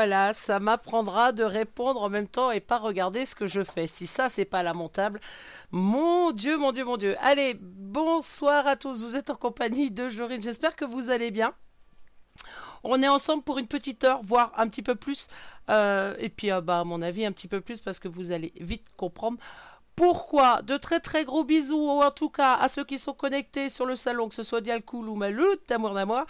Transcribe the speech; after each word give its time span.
Voilà, 0.00 0.32
ça 0.32 0.60
m'apprendra 0.60 1.32
de 1.32 1.44
répondre 1.44 2.00
en 2.00 2.08
même 2.08 2.26
temps 2.26 2.50
et 2.50 2.60
pas 2.60 2.78
regarder 2.78 3.26
ce 3.26 3.34
que 3.34 3.46
je 3.46 3.62
fais. 3.62 3.86
Si 3.86 4.06
ça, 4.06 4.30
c'est 4.30 4.46
pas 4.46 4.62
lamentable, 4.62 5.20
mon 5.72 6.32
Dieu, 6.32 6.56
mon 6.56 6.72
Dieu, 6.72 6.86
mon 6.86 6.96
Dieu. 6.96 7.16
Allez, 7.20 7.54
bonsoir 7.60 8.66
à 8.66 8.76
tous. 8.76 9.02
Vous 9.02 9.16
êtes 9.16 9.28
en 9.28 9.34
compagnie 9.34 9.90
de 9.90 10.08
Jorine. 10.08 10.40
J'espère 10.40 10.74
que 10.74 10.86
vous 10.86 11.10
allez 11.10 11.30
bien. 11.30 11.52
On 12.82 13.02
est 13.02 13.08
ensemble 13.08 13.42
pour 13.42 13.58
une 13.58 13.66
petite 13.66 14.02
heure, 14.04 14.22
voire 14.22 14.54
un 14.56 14.68
petit 14.68 14.82
peu 14.82 14.94
plus. 14.94 15.28
Euh, 15.68 16.14
et 16.18 16.30
puis, 16.30 16.50
euh, 16.50 16.62
bah, 16.62 16.80
à 16.80 16.84
mon 16.84 17.02
avis, 17.02 17.26
un 17.26 17.32
petit 17.32 17.48
peu 17.48 17.60
plus 17.60 17.82
parce 17.82 17.98
que 17.98 18.08
vous 18.08 18.32
allez 18.32 18.54
vite 18.58 18.86
comprendre 18.96 19.36
pourquoi. 19.96 20.62
De 20.62 20.78
très 20.78 21.00
très 21.00 21.26
gros 21.26 21.44
bisous, 21.44 21.90
en 21.90 22.10
tout 22.10 22.30
cas, 22.30 22.54
à 22.54 22.68
ceux 22.68 22.84
qui 22.84 22.98
sont 22.98 23.12
connectés 23.12 23.68
sur 23.68 23.84
le 23.84 23.96
salon, 23.96 24.30
que 24.30 24.34
ce 24.34 24.44
soit 24.44 24.62
Dialcool 24.62 25.10
ou 25.10 25.14
Malout, 25.14 25.56
d'amour 25.68 25.92
d'amour 25.92 26.24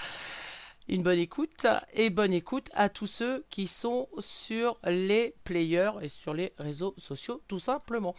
une 0.91 1.05
bonne 1.05 1.21
écoute 1.21 1.69
et 1.95 2.11
bonne 2.11 2.33
écoute 2.33 2.69
à 2.75 2.89
tous 2.89 3.07
ceux 3.07 3.45
qui 3.49 3.69
sont 3.69 4.09
sur 4.19 4.79
les 4.85 5.37
players 5.45 5.93
et 6.03 6.09
sur 6.09 6.35
les 6.35 6.53
réseaux 6.59 6.95
sociaux 6.99 7.43
tout 7.47 7.61
simplement. 7.61 8.17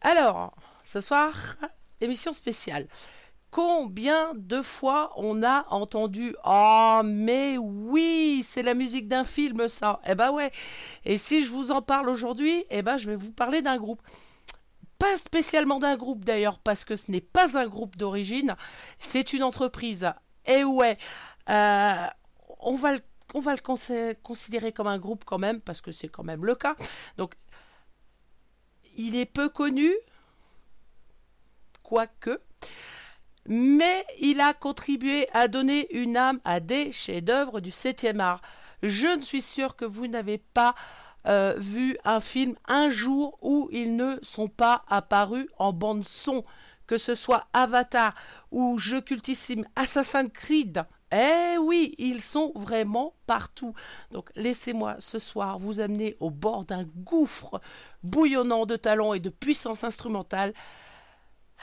Alors, 0.00 0.56
ce 0.82 1.02
soir, 1.02 1.56
émission 2.00 2.32
spéciale. 2.32 2.88
Combien 3.50 4.32
de 4.34 4.62
fois 4.62 5.12
on 5.16 5.42
a 5.42 5.66
entendu 5.68 6.34
Ah, 6.42 7.02
oh, 7.02 7.06
mais 7.06 7.58
oui, 7.58 8.40
c'est 8.42 8.62
la 8.62 8.74
musique 8.74 9.06
d'un 9.06 9.22
film, 9.22 9.68
ça. 9.68 10.00
Eh 10.08 10.14
ben 10.14 10.32
ouais. 10.32 10.50
Et 11.04 11.18
si 11.18 11.44
je 11.44 11.50
vous 11.50 11.72
en 11.72 11.82
parle 11.82 12.08
aujourd'hui, 12.08 12.64
eh 12.70 12.80
ben 12.80 12.96
je 12.96 13.06
vais 13.06 13.16
vous 13.16 13.32
parler 13.32 13.60
d'un 13.60 13.76
groupe. 13.76 14.00
Pas 14.98 15.16
spécialement 15.18 15.78
d'un 15.78 15.96
groupe 15.96 16.24
d'ailleurs, 16.24 16.58
parce 16.58 16.86
que 16.86 16.96
ce 16.96 17.10
n'est 17.10 17.20
pas 17.20 17.58
un 17.58 17.66
groupe 17.66 17.96
d'origine, 17.96 18.56
c'est 18.98 19.34
une 19.34 19.42
entreprise. 19.42 20.10
Et 20.46 20.64
ouais. 20.64 20.96
Euh, 21.50 22.06
on 22.60 22.76
va 22.76 22.92
le, 22.94 24.14
considérer 24.22 24.72
comme 24.72 24.86
un 24.86 24.98
groupe 24.98 25.24
quand 25.24 25.38
même, 25.38 25.60
parce 25.60 25.80
que 25.80 25.92
c'est 25.92 26.08
quand 26.08 26.24
même 26.24 26.44
le 26.44 26.54
cas. 26.54 26.76
Donc, 27.16 27.34
il 28.96 29.16
est 29.16 29.26
peu 29.26 29.48
connu, 29.48 29.92
quoique, 31.82 32.40
mais 33.46 34.06
il 34.20 34.40
a 34.40 34.54
contribué 34.54 35.28
à 35.32 35.48
donner 35.48 35.94
une 35.94 36.16
âme 36.16 36.40
à 36.44 36.60
des 36.60 36.92
chefs-d'œuvre 36.92 37.60
du 37.60 37.70
7e 37.70 38.20
art. 38.20 38.40
Je 38.82 39.16
ne 39.16 39.22
suis 39.22 39.42
sûr 39.42 39.76
que 39.76 39.84
vous 39.84 40.06
n'avez 40.06 40.38
pas 40.38 40.74
euh, 41.26 41.54
vu 41.56 41.96
un 42.04 42.20
film 42.20 42.54
un 42.68 42.90
jour 42.90 43.38
où 43.42 43.68
ils 43.72 43.96
ne 43.96 44.18
sont 44.22 44.48
pas 44.48 44.84
apparus 44.88 45.46
en 45.58 45.72
bande 45.72 46.04
son, 46.04 46.44
que 46.86 46.98
ce 46.98 47.14
soit 47.14 47.46
Avatar 47.52 48.14
ou 48.50 48.78
Jeu 48.78 49.00
cultissime 49.00 49.66
Assassin's 49.74 50.30
Creed 50.32 50.84
eh 51.14 51.58
oui, 51.58 51.94
ils 51.98 52.20
sont 52.20 52.52
vraiment 52.56 53.14
partout. 53.26 53.74
Donc 54.10 54.30
laissez-moi 54.34 54.96
ce 54.98 55.18
soir 55.18 55.58
vous 55.58 55.80
amener 55.80 56.16
au 56.20 56.30
bord 56.30 56.64
d'un 56.64 56.84
gouffre 56.84 57.60
bouillonnant 58.02 58.66
de 58.66 58.76
talent 58.76 59.14
et 59.14 59.20
de 59.20 59.30
puissance 59.30 59.84
instrumentale. 59.84 60.52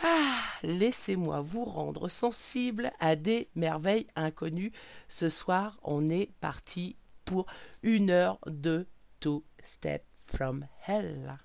Ah, 0.03 0.37
laissez-moi 0.63 1.41
vous 1.41 1.65
rendre 1.65 2.07
sensible 2.07 2.91
à 2.99 3.15
des 3.15 3.49
merveilles 3.55 4.07
inconnues. 4.15 4.71
Ce 5.09 5.29
soir, 5.29 5.79
on 5.83 6.09
est 6.09 6.31
parti 6.39 6.95
pour 7.25 7.45
une 7.83 8.09
heure 8.09 8.39
de 8.47 8.87
Two 9.19 9.43
Step 9.61 10.05
from 10.25 10.65
Hell. 10.87 11.37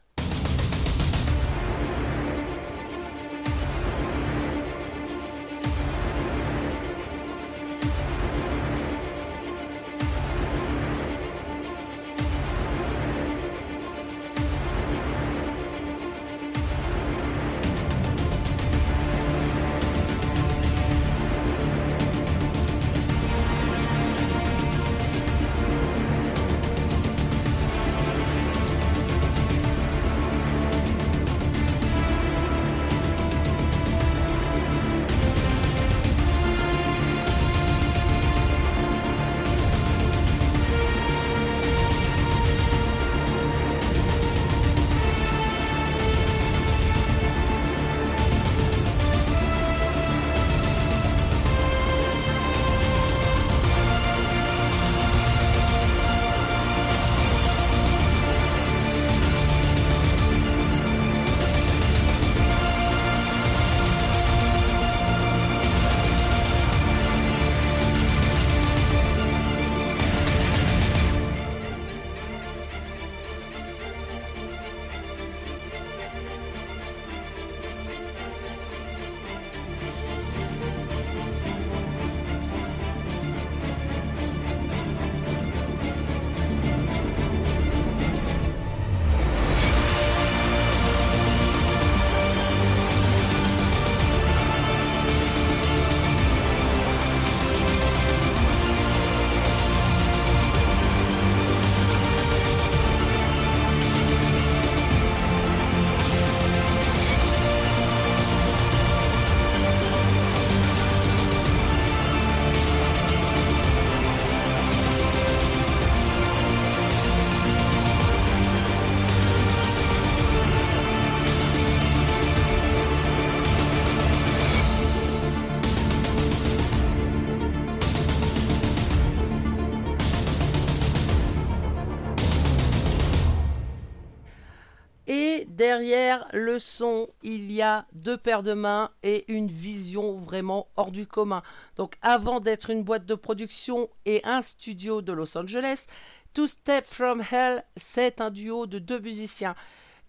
Derrière 135.56 136.28
le 136.32 136.58
son, 136.58 137.08
il 137.22 137.50
y 137.50 137.62
a 137.62 137.86
deux 137.92 138.18
paires 138.18 138.42
de 138.42 138.52
mains 138.52 138.90
et 139.02 139.24
une 139.32 139.48
vision 139.48 140.12
vraiment 140.12 140.68
hors 140.76 140.90
du 140.90 141.06
commun. 141.06 141.42
Donc 141.76 141.94
avant 142.02 142.40
d'être 142.40 142.70
une 142.70 142.84
boîte 142.84 143.06
de 143.06 143.14
production 143.14 143.88
et 144.04 144.20
un 144.24 144.42
studio 144.42 145.00
de 145.00 145.12
Los 145.12 145.36
Angeles, 145.36 145.86
Two 146.34 146.46
Step 146.46 146.84
From 146.84 147.22
Hell, 147.22 147.64
c'est 147.76 148.20
un 148.20 148.30
duo 148.30 148.66
de 148.66 148.78
deux 148.78 149.00
musiciens. 149.00 149.54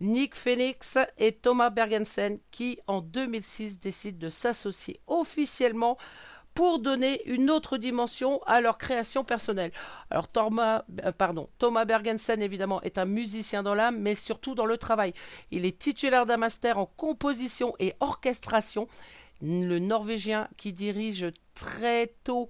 Nick 0.01 0.35
Phoenix 0.35 0.97
et 1.17 1.31
Thomas 1.31 1.69
Bergensen 1.69 2.39
qui 2.51 2.77
en 2.85 3.01
2006 3.01 3.79
décident 3.79 4.19
de 4.19 4.29
s'associer 4.29 4.99
officiellement 5.07 5.97
pour 6.57 6.79
donner 6.79 7.21
une 7.29 7.51
autre 7.51 7.77
dimension 7.77 8.41
à 8.47 8.61
leur 8.61 8.79
création 8.79 9.23
personnelle. 9.23 9.71
Alors 10.09 10.27
Thomas, 10.27 10.85
euh, 11.05 11.11
pardon, 11.11 11.49
Thomas 11.59 11.85
Bergensen 11.85 12.41
évidemment 12.41 12.81
est 12.81 12.97
un 12.97 13.05
musicien 13.05 13.61
dans 13.61 13.75
l'âme, 13.75 13.99
mais 13.99 14.15
surtout 14.15 14.55
dans 14.55 14.65
le 14.65 14.75
travail. 14.75 15.13
Il 15.51 15.65
est 15.65 15.77
titulaire 15.77 16.25
d'un 16.25 16.37
master 16.37 16.79
en 16.79 16.87
composition 16.87 17.75
et 17.77 17.93
orchestration. 17.99 18.87
Le 19.39 19.77
Norvégien 19.77 20.47
qui 20.57 20.73
dirige 20.73 21.27
très 21.53 22.07
tôt 22.23 22.49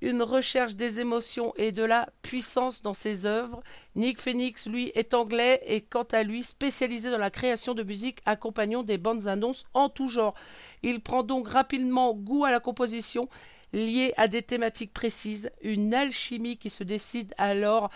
une 0.00 0.22
recherche 0.22 0.74
des 0.74 1.00
émotions 1.00 1.52
et 1.56 1.72
de 1.72 1.82
la 1.82 2.08
puissance 2.22 2.82
dans 2.82 2.94
ses 2.94 3.26
œuvres. 3.26 3.62
Nick 3.96 4.20
Phoenix, 4.20 4.66
lui, 4.66 4.92
est 4.94 5.14
anglais 5.14 5.60
et 5.66 5.80
quant 5.80 6.06
à 6.12 6.22
lui 6.22 6.44
spécialisé 6.44 7.10
dans 7.10 7.18
la 7.18 7.30
création 7.30 7.74
de 7.74 7.82
musique 7.82 8.20
accompagnant 8.26 8.82
des 8.82 8.98
bandes 8.98 9.26
annonces 9.26 9.64
en 9.74 9.88
tout 9.88 10.08
genre. 10.08 10.34
Il 10.82 11.00
prend 11.00 11.22
donc 11.22 11.48
rapidement 11.48 12.14
goût 12.14 12.44
à 12.44 12.50
la 12.50 12.60
composition 12.60 13.28
liée 13.72 14.14
à 14.16 14.28
des 14.28 14.42
thématiques 14.42 14.94
précises, 14.94 15.50
une 15.60 15.92
alchimie 15.92 16.56
qui 16.56 16.70
se 16.70 16.84
décide 16.84 17.34
alors 17.36 17.90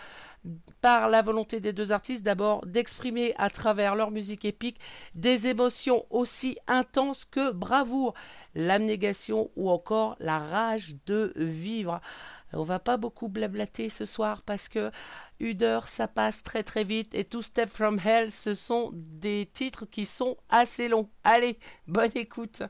par 0.80 1.08
la 1.08 1.22
volonté 1.22 1.60
des 1.60 1.72
deux 1.72 1.92
artistes 1.92 2.24
d'abord 2.24 2.66
d'exprimer 2.66 3.34
à 3.36 3.50
travers 3.50 3.94
leur 3.94 4.10
musique 4.10 4.44
épique 4.44 4.80
des 5.14 5.46
émotions 5.46 6.04
aussi 6.10 6.58
intenses 6.66 7.24
que 7.24 7.50
bravoure, 7.52 8.14
l'abnégation 8.54 9.50
ou 9.56 9.70
encore 9.70 10.16
la 10.18 10.38
rage 10.38 10.96
de 11.06 11.32
vivre. 11.36 12.00
On 12.52 12.64
va 12.64 12.78
pas 12.78 12.96
beaucoup 12.96 13.28
blablater 13.28 13.88
ce 13.88 14.04
soir 14.04 14.42
parce 14.42 14.68
que 14.68 14.90
une 15.40 15.62
heure 15.62 15.88
ça 15.88 16.06
passe 16.08 16.42
très 16.42 16.62
très 16.62 16.84
vite 16.84 17.14
et 17.14 17.24
Two 17.24 17.42
Step 17.42 17.68
From 17.68 17.98
Hell 17.98 18.30
ce 18.30 18.54
sont 18.54 18.90
des 18.92 19.48
titres 19.52 19.86
qui 19.86 20.06
sont 20.06 20.36
assez 20.48 20.88
longs. 20.88 21.08
Allez, 21.24 21.58
bonne 21.86 22.10
écoute. 22.14 22.62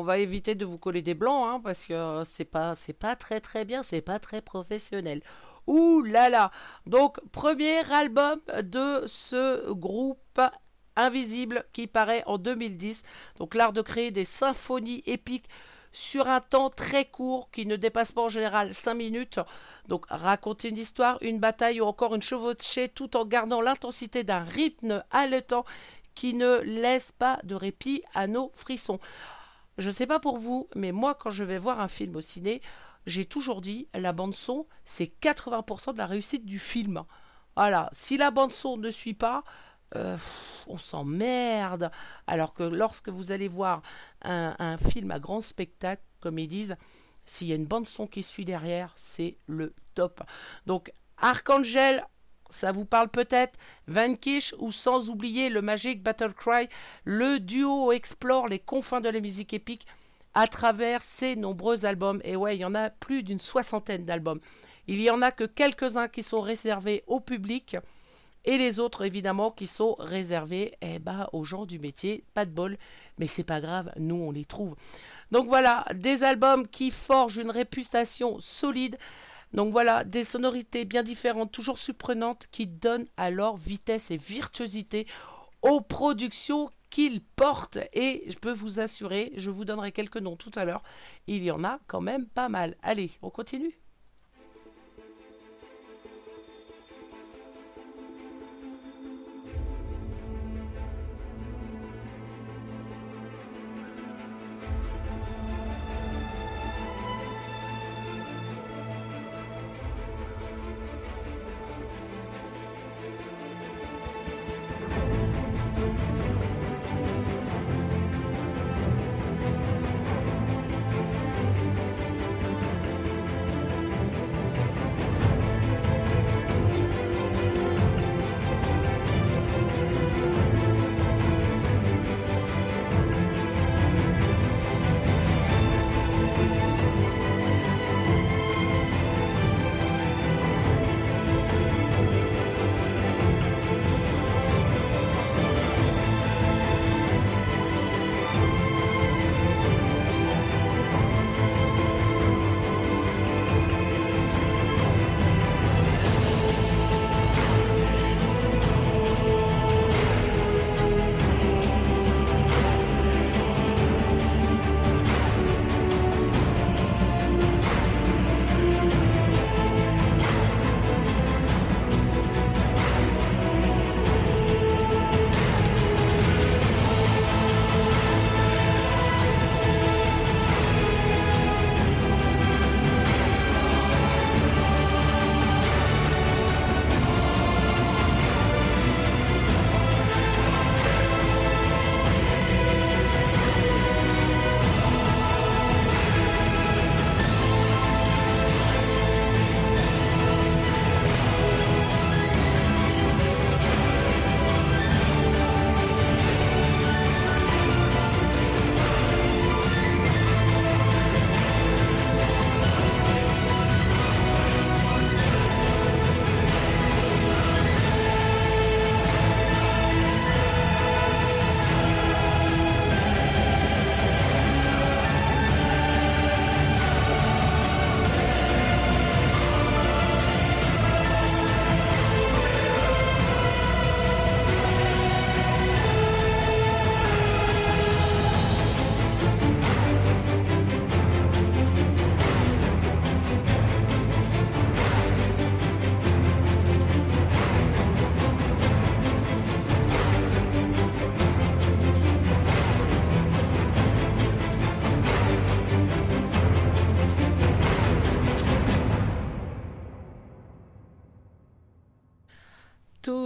On 0.00 0.02
va 0.02 0.16
éviter 0.16 0.54
de 0.54 0.64
vous 0.64 0.78
coller 0.78 1.02
des 1.02 1.12
blancs, 1.12 1.46
hein, 1.46 1.60
parce 1.62 1.86
que 1.86 2.22
c'est 2.24 2.46
pas, 2.46 2.74
c'est 2.74 2.94
pas 2.94 3.16
très 3.16 3.40
très 3.40 3.66
bien, 3.66 3.82
c'est 3.82 4.00
pas 4.00 4.18
très 4.18 4.40
professionnel. 4.40 5.20
Ouh 5.66 6.02
là 6.02 6.30
là 6.30 6.50
Donc, 6.86 7.20
premier 7.32 7.80
album 7.92 8.40
de 8.62 9.02
ce 9.06 9.70
groupe 9.72 10.40
invisible 10.96 11.64
qui 11.74 11.86
paraît 11.86 12.24
en 12.26 12.38
2010. 12.38 13.02
Donc, 13.38 13.54
l'art 13.54 13.74
de 13.74 13.82
créer 13.82 14.10
des 14.10 14.24
symphonies 14.24 15.02
épiques 15.04 15.50
sur 15.92 16.28
un 16.28 16.40
temps 16.40 16.70
très 16.70 17.04
court 17.04 17.50
qui 17.50 17.66
ne 17.66 17.76
dépasse 17.76 18.12
pas 18.12 18.22
en 18.22 18.28
général 18.30 18.72
5 18.72 18.94
minutes. 18.94 19.40
Donc 19.88 20.06
raconter 20.08 20.68
une 20.68 20.76
histoire, 20.76 21.18
une 21.20 21.40
bataille 21.40 21.80
ou 21.80 21.84
encore 21.84 22.14
une 22.14 22.22
chevauchée 22.22 22.88
tout 22.88 23.16
en 23.16 23.24
gardant 23.24 23.60
l'intensité 23.60 24.22
d'un 24.22 24.44
rythme 24.44 25.02
haletant 25.10 25.64
qui 26.14 26.34
ne 26.34 26.60
laisse 26.60 27.12
pas 27.12 27.40
de 27.42 27.56
répit 27.56 28.02
à 28.14 28.28
nos 28.28 28.52
frissons. 28.54 29.00
Je 29.80 29.86
ne 29.86 29.92
sais 29.92 30.06
pas 30.06 30.20
pour 30.20 30.36
vous, 30.36 30.68
mais 30.76 30.92
moi, 30.92 31.14
quand 31.14 31.30
je 31.30 31.42
vais 31.42 31.56
voir 31.56 31.80
un 31.80 31.88
film 31.88 32.14
au 32.16 32.20
ciné, 32.20 32.60
j'ai 33.06 33.24
toujours 33.24 33.62
dit 33.62 33.88
la 33.94 34.12
bande-son, 34.12 34.66
c'est 34.84 35.18
80% 35.22 35.94
de 35.94 35.98
la 35.98 36.06
réussite 36.06 36.44
du 36.44 36.58
film. 36.58 37.02
Voilà, 37.56 37.88
si 37.92 38.18
la 38.18 38.30
bande-son 38.30 38.76
ne 38.76 38.90
suit 38.90 39.14
pas, 39.14 39.42
euh, 39.96 40.18
on 40.66 40.76
s'emmerde. 40.76 41.90
Alors 42.26 42.52
que 42.52 42.62
lorsque 42.62 43.08
vous 43.08 43.32
allez 43.32 43.48
voir 43.48 43.80
un, 44.22 44.76
film 44.76 45.10
à 45.12 45.18
grand 45.18 45.40
spectacle, 45.40 46.02
comme 46.20 46.38
ils 46.38 46.46
disent, 46.46 46.76
s'il 47.24 47.48
y 47.48 47.52
a 47.52 47.56
une 47.56 47.66
bande-son 47.66 48.06
qui 48.06 48.22
suit 48.22 48.44
derrière, 48.44 48.92
c'est 48.96 49.38
le 49.46 49.74
top. 49.94 50.22
Donc, 50.66 50.92
Archangel, 51.16 52.04
ça 52.50 52.72
vous 52.72 52.84
parle 52.84 53.08
peut-être 53.08 53.58
Vanquish 53.86 54.54
ou 54.58 54.72
sans 54.72 55.08
oublier 55.08 55.48
le 55.48 55.62
magique 55.62 56.02
Battle 56.02 56.34
Cry, 56.34 56.68
le 57.04 57.38
duo 57.38 57.92
explore 57.92 58.48
les 58.48 58.58
confins 58.58 59.00
de 59.00 59.08
la 59.08 59.20
musique 59.20 59.54
épique 59.54 59.86
à 60.34 60.46
travers 60.46 61.02
ses 61.02 61.36
nombreux 61.36 61.86
albums. 61.86 62.20
Et 62.24 62.36
ouais, 62.36 62.56
il 62.56 62.60
y 62.60 62.64
en 62.64 62.74
a 62.74 62.90
plus 62.90 63.22
d'une 63.22 63.40
soixantaine 63.40 64.04
d'albums. 64.04 64.40
Il 64.86 65.00
y 65.00 65.10
en 65.10 65.22
a 65.22 65.30
que 65.30 65.44
quelques-uns 65.44 66.08
qui 66.08 66.22
sont 66.22 66.40
réservés 66.40 67.04
au 67.06 67.20
public 67.20 67.76
et 68.44 68.56
les 68.56 68.80
autres 68.80 69.04
évidemment 69.04 69.50
qui 69.50 69.66
sont 69.66 69.94
réservés 69.98 70.74
eh 70.80 70.98
ben, 70.98 71.28
aux 71.32 71.44
gens 71.44 71.66
du 71.66 71.78
métier. 71.78 72.24
Pas 72.34 72.46
de 72.46 72.50
bol, 72.50 72.78
mais 73.18 73.26
c'est 73.26 73.44
pas 73.44 73.60
grave, 73.60 73.92
nous 73.96 74.16
on 74.16 74.30
les 74.30 74.44
trouve. 74.44 74.76
Donc 75.30 75.46
voilà, 75.46 75.84
des 75.94 76.24
albums 76.24 76.66
qui 76.66 76.90
forgent 76.90 77.36
une 77.36 77.50
réputation 77.50 78.40
solide 78.40 78.98
Donc 79.52 79.72
voilà, 79.72 80.04
des 80.04 80.24
sonorités 80.24 80.84
bien 80.84 81.02
différentes, 81.02 81.52
toujours 81.52 81.78
surprenantes, 81.78 82.46
qui 82.50 82.66
donnent 82.66 83.08
alors 83.16 83.56
vitesse 83.56 84.10
et 84.10 84.16
virtuosité 84.16 85.06
aux 85.62 85.80
productions 85.80 86.70
qu'il 86.90 87.22
porte. 87.22 87.78
Et 87.92 88.24
je 88.28 88.38
peux 88.38 88.52
vous 88.52 88.80
assurer, 88.80 89.32
je 89.36 89.50
vous 89.50 89.64
donnerai 89.64 89.92
quelques 89.92 90.18
noms 90.18 90.36
tout 90.36 90.52
à 90.54 90.64
l'heure, 90.64 90.82
il 91.26 91.42
y 91.42 91.50
en 91.50 91.64
a 91.64 91.80
quand 91.86 92.00
même 92.00 92.26
pas 92.26 92.48
mal. 92.48 92.76
Allez, 92.82 93.10
on 93.22 93.30
continue 93.30 93.79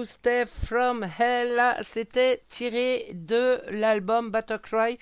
Step 0.04 0.49
from 0.49 1.02
Hell, 1.02 1.61
c'était 1.82 2.42
tiré 2.49 3.11
de 3.14 3.61
l'album 3.70 4.30
Battle 4.30 4.58
Cry. 4.58 4.99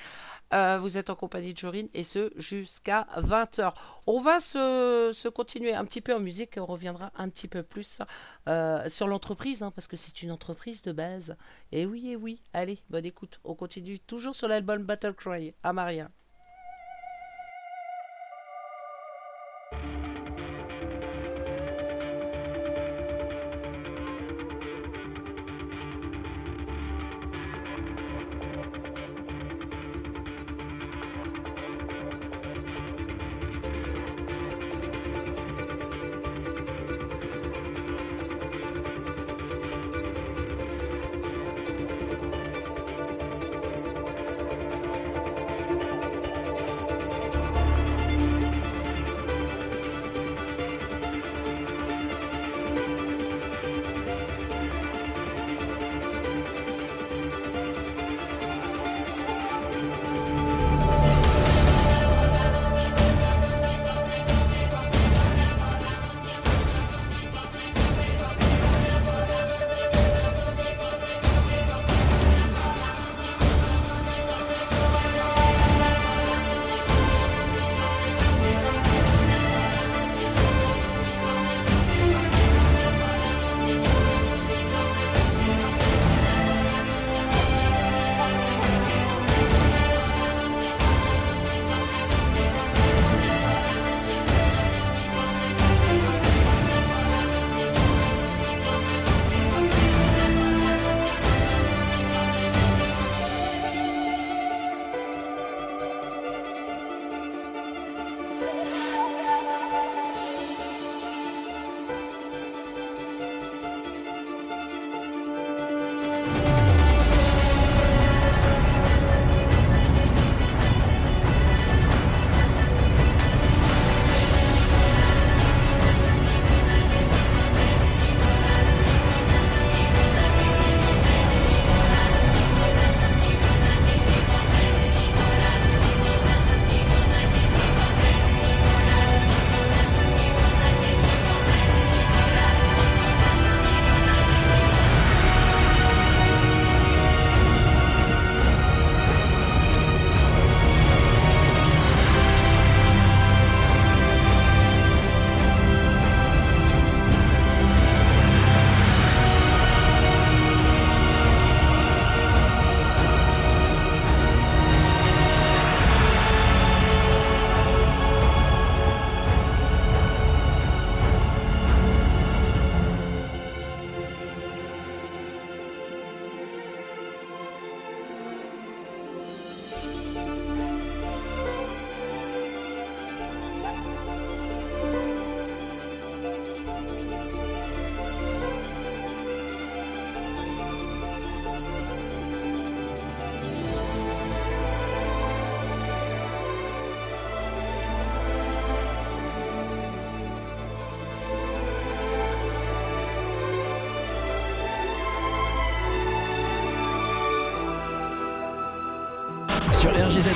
Euh, 0.55 0.79
vous 0.81 0.99
êtes 0.99 1.11
en 1.11 1.15
compagnie 1.15 1.53
de 1.53 1.59
Jorine 1.59 1.89
et 1.95 2.05
ce 2.05 2.31
jusqu'à 2.37 3.07
20h. 3.17 3.73
On 4.07 4.21
va 4.21 4.39
se, 4.39 5.29
continuer 5.29 5.75
un 5.75 5.85
petit 5.85 6.01
peu 6.01 6.15
en 6.15 6.21
musique 6.21 6.59
on 6.59 6.67
reviendra 6.67 7.11
un 7.17 7.29
petit 7.29 7.49
peu 7.49 7.63
plus 7.63 8.01
euh, 8.49 8.89
sur 8.89 9.09
l'entreprise 9.09 9.63
hein, 9.63 9.71
parce 9.71 9.89
que 9.89 9.97
c'est 9.97 10.23
une 10.23 10.31
entreprise 10.31 10.83
de 10.83 10.93
base. 10.93 11.37
Et 11.73 11.87
oui, 11.87 12.11
et 12.11 12.17
oui, 12.17 12.43
allez, 12.53 12.79
bonne 12.91 13.07
écoute. 13.07 13.41
On 13.45 13.55
continue 13.55 13.99
toujours 13.99 14.35
sur 14.35 14.49
l'album 14.49 14.85
Battle 14.85 15.15
Cry 15.15 15.55
à 15.63 15.73
Maria. 15.73 16.11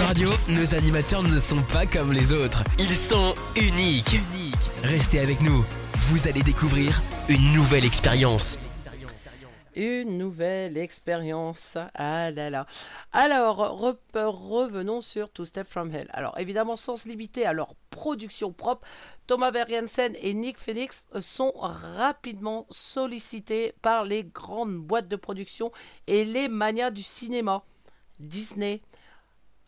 Nos 0.07 0.73
animateurs 0.73 1.25
ne 1.25 1.41
sont 1.41 1.63
pas 1.73 1.85
comme 1.85 2.13
les 2.13 2.31
autres. 2.33 2.63
Ils 2.79 2.95
sont 2.95 3.35
uniques. 3.57 4.21
Restez 4.85 5.19
avec 5.19 5.41
nous. 5.41 5.65
Vous 6.09 6.29
allez 6.29 6.45
découvrir 6.45 7.03
une 7.29 7.53
nouvelle 7.53 7.85
expérience. 7.85 8.57
Une 9.75 10.17
nouvelle 10.17 10.79
expérience. 10.79 11.77
Ah 11.97 12.31
là 12.31 12.51
là. 12.51 12.69
Alors, 13.13 13.59
re- 13.83 13.97
revenons 14.15 15.01
sur 15.01 15.29
Two 15.29 15.45
Step 15.45 15.67
From 15.67 15.93
Hell. 15.93 16.09
Alors, 16.13 16.39
évidemment, 16.39 16.77
sans 16.77 16.95
se 16.95 17.09
limiter 17.09 17.45
à 17.45 17.53
leur 17.53 17.75
production 17.91 18.53
propre, 18.53 18.87
Thomas 19.27 19.51
Bergensen 19.51 20.15
et 20.23 20.35
Nick 20.35 20.61
Phoenix 20.61 21.09
sont 21.19 21.53
rapidement 21.57 22.69
sollicités 22.71 23.75
par 23.83 24.05
les 24.05 24.23
grandes 24.23 24.77
boîtes 24.77 25.09
de 25.09 25.17
production 25.17 25.73
et 26.07 26.25
les 26.25 26.47
manias 26.47 26.93
du 26.93 27.03
cinéma. 27.03 27.65
Disney. 28.21 28.81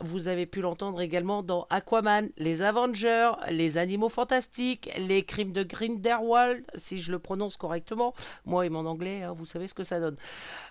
Vous 0.00 0.28
avez 0.28 0.46
pu 0.46 0.60
l'entendre 0.60 1.00
également 1.00 1.42
dans 1.42 1.66
Aquaman, 1.70 2.30
les 2.36 2.62
Avengers, 2.62 3.32
les 3.50 3.78
Animaux 3.78 4.08
Fantastiques, 4.08 4.90
les 4.96 5.24
Crimes 5.24 5.50
de 5.50 5.64
Grindelwald, 5.64 6.64
si 6.76 7.00
je 7.00 7.10
le 7.10 7.18
prononce 7.18 7.56
correctement. 7.56 8.14
Moi 8.44 8.64
et 8.64 8.68
mon 8.68 8.86
anglais, 8.86 9.24
hein, 9.24 9.32
vous 9.32 9.44
savez 9.44 9.66
ce 9.66 9.74
que 9.74 9.82
ça 9.82 9.98
donne. 9.98 10.14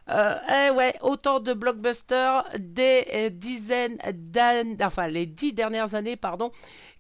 Euh, 0.10 0.36
eh 0.70 0.70
ouais, 0.72 0.96
autant 1.02 1.42
de 1.42 1.52
blockbusters, 1.52 2.46
des 2.58 3.06
euh, 3.14 3.30
dizaines 3.30 3.98
d'années, 4.14 4.78
enfin 4.82 5.08
les 5.10 5.26
dix 5.26 5.52
dernières 5.52 5.96
années, 5.96 6.16
pardon, 6.16 6.52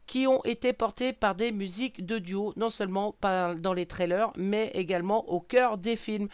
qui 0.06 0.28
ont 0.28 0.44
été 0.44 0.74
portés 0.74 1.14
par 1.14 1.34
des 1.34 1.54
musiques 1.54 2.06
de 2.06 2.20
duo, 2.20 2.52
non 2.58 2.70
seulement 2.70 3.16
dans 3.22 3.74
les 3.74 3.86
trailers, 3.86 4.32
mais 4.36 4.72
également 4.74 5.30
au 5.30 5.40
cœur 5.40 5.78
des 5.78 5.96
films. 5.96 6.28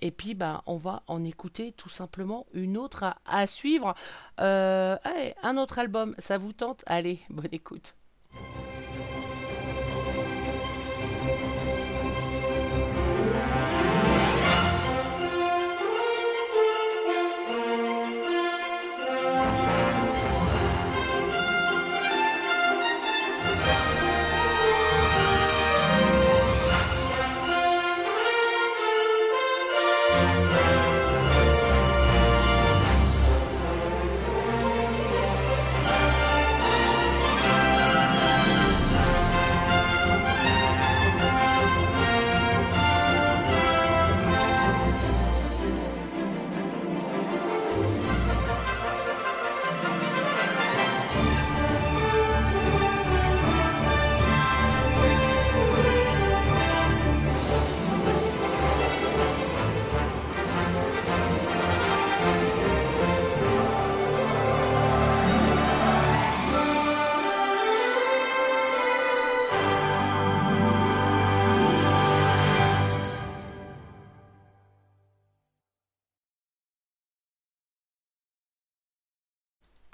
Et 0.00 0.10
puis, 0.10 0.34
bah, 0.34 0.62
on 0.66 0.76
va 0.76 1.02
en 1.06 1.24
écouter 1.24 1.72
tout 1.72 1.88
simplement 1.88 2.46
une 2.52 2.76
autre 2.76 3.14
à, 3.26 3.46
suivre. 3.46 3.94
Euh, 4.40 4.96
un 5.42 5.56
autre 5.56 5.78
album, 5.78 6.14
ça 6.18 6.38
vous 6.38 6.52
tente? 6.52 6.84
Allez, 6.86 7.20
bonne 7.30 7.48
écoute. 7.52 7.97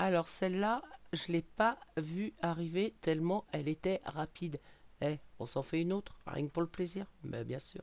Alors 0.05 0.29
celle-là, 0.29 0.83
je 1.15 1.33
l'ai 1.33 1.41
pas 1.41 1.79
vue 1.97 2.35
arriver 2.43 2.95
tellement 3.01 3.47
elle 3.53 3.69
était 3.69 4.03
rapide. 4.05 4.61
Eh, 5.01 5.17
on 5.39 5.47
s'en 5.47 5.63
fait 5.63 5.81
une 5.81 5.95
autre, 5.95 6.19
rien 6.27 6.47
que 6.47 6.51
pour 6.53 6.61
le 6.61 6.69
plaisir 6.69 7.07
Mais 7.23 7.43
bien 7.43 7.59
sûr. 7.59 7.81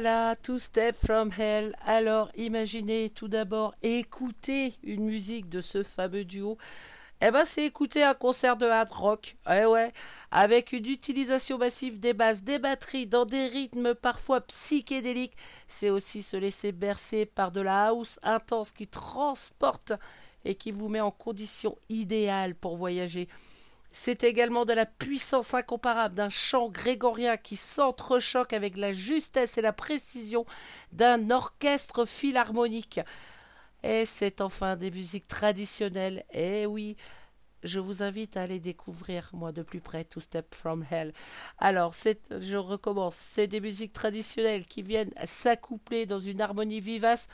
Là 0.00 0.36
Step 0.58 0.96
from 0.96 1.30
Hell. 1.36 1.74
Alors, 1.84 2.30
imaginez 2.36 3.10
tout 3.10 3.28
d'abord 3.28 3.74
écouter 3.82 4.74
une 4.82 5.04
musique 5.04 5.48
de 5.48 5.60
ce 5.60 5.82
fameux 5.82 6.24
duo. 6.24 6.58
Eh 7.20 7.30
ben, 7.30 7.44
c'est 7.44 7.64
écouter 7.64 8.04
un 8.04 8.14
concert 8.14 8.56
de 8.56 8.66
hard 8.66 8.90
rock. 8.90 9.36
Eh 9.50 9.64
ouais, 9.64 9.92
avec 10.30 10.72
une 10.72 10.86
utilisation 10.86 11.58
massive 11.58 11.98
des 11.98 12.14
basses, 12.14 12.42
des 12.42 12.58
batteries, 12.58 13.06
dans 13.06 13.24
des 13.24 13.46
rythmes 13.48 13.94
parfois 13.94 14.40
psychédéliques. 14.42 15.36
C'est 15.66 15.90
aussi 15.90 16.22
se 16.22 16.36
laisser 16.36 16.72
bercer 16.72 17.26
par 17.26 17.50
de 17.50 17.60
la 17.60 17.86
house 17.86 18.20
intense 18.22 18.72
qui 18.72 18.86
transporte 18.86 19.92
et 20.44 20.54
qui 20.54 20.70
vous 20.70 20.88
met 20.88 21.00
en 21.00 21.10
condition 21.10 21.76
idéale 21.88 22.54
pour 22.54 22.76
voyager. 22.76 23.28
C'est 23.90 24.22
également 24.22 24.64
de 24.64 24.72
la 24.72 24.86
puissance 24.86 25.54
incomparable 25.54 26.14
d'un 26.14 26.28
chant 26.28 26.68
grégorien 26.68 27.36
qui 27.36 27.56
s'entrechoque 27.56 28.52
avec 28.52 28.76
la 28.76 28.92
justesse 28.92 29.58
et 29.58 29.62
la 29.62 29.72
précision 29.72 30.44
d'un 30.92 31.30
orchestre 31.30 32.04
philharmonique. 32.04 33.00
Et 33.82 34.04
c'est 34.04 34.40
enfin 34.40 34.76
des 34.76 34.90
musiques 34.90 35.28
traditionnelles. 35.28 36.24
Eh 36.32 36.66
oui, 36.66 36.96
je 37.62 37.80
vous 37.80 38.02
invite 38.02 38.36
à 38.36 38.42
aller 38.42 38.60
découvrir, 38.60 39.30
moi, 39.32 39.52
de 39.52 39.62
plus 39.62 39.80
près, 39.80 40.04
Two 40.04 40.20
Step 40.20 40.54
from 40.54 40.84
Hell. 40.88 41.12
Alors, 41.58 41.92
je 41.94 42.56
recommence. 42.56 43.16
C'est 43.16 43.46
des 43.46 43.60
musiques 43.60 43.92
traditionnelles 43.92 44.66
qui 44.66 44.82
viennent 44.82 45.12
s'accoupler 45.24 46.06
dans 46.06 46.20
une 46.20 46.40
harmonie 46.40 46.80
vivace 46.80 47.28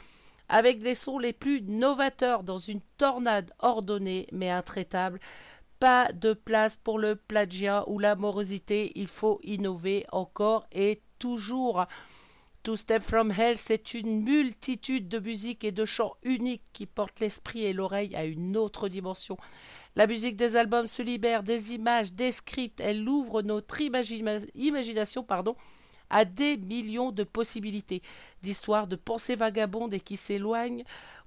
avec 0.49 0.83
les 0.83 0.95
sons 0.95 1.19
les 1.19 1.33
plus 1.33 1.62
novateurs 1.62 2.43
dans 2.43 2.59
une 2.59 2.81
tornade 2.99 3.51
ordonnée 3.59 4.27
mais 4.33 4.51
intraitable. 4.51 5.21
Pas 5.80 6.12
de 6.12 6.32
place 6.32 6.76
pour 6.76 6.98
le 6.98 7.16
plagiat 7.16 7.84
ou 7.88 7.98
la 7.98 8.16
morosité, 8.16 8.92
il 8.94 9.08
faut 9.08 9.40
innover 9.42 10.06
encore 10.12 10.66
et 10.72 11.02
toujours. 11.18 11.84
Two 12.62 12.76
Step 12.76 13.02
from 13.02 13.30
Hell, 13.30 13.58
c'est 13.58 13.92
une 13.92 14.22
multitude 14.22 15.08
de 15.08 15.18
musiques 15.18 15.64
et 15.64 15.72
de 15.72 15.84
chants 15.84 16.14
uniques 16.22 16.64
qui 16.72 16.87
portent 16.87 17.20
l'esprit 17.20 17.64
et 17.64 17.74
l'oreille 17.74 18.16
à 18.16 18.24
une 18.24 18.56
autre 18.56 18.88
dimension. 18.88 19.37
La 19.96 20.06
musique 20.06 20.37
des 20.37 20.56
albums 20.56 20.87
se 20.87 21.02
libère 21.02 21.42
des 21.42 21.74
images, 21.74 22.14
des 22.14 22.32
scripts, 22.32 22.80
elle 22.80 23.06
ouvre 23.06 23.42
notre 23.42 23.80
imagination 23.80 25.22
pardon, 25.22 25.56
à 26.10 26.24
des 26.24 26.56
millions 26.56 27.12
de 27.12 27.24
possibilités, 27.24 28.02
d'histoires 28.42 28.87
de 28.87 28.96
pensées 28.96 29.37
vagabondes 29.37 29.94
et 29.94 30.00
qui 30.00 30.16
s'éloignent 30.16 30.84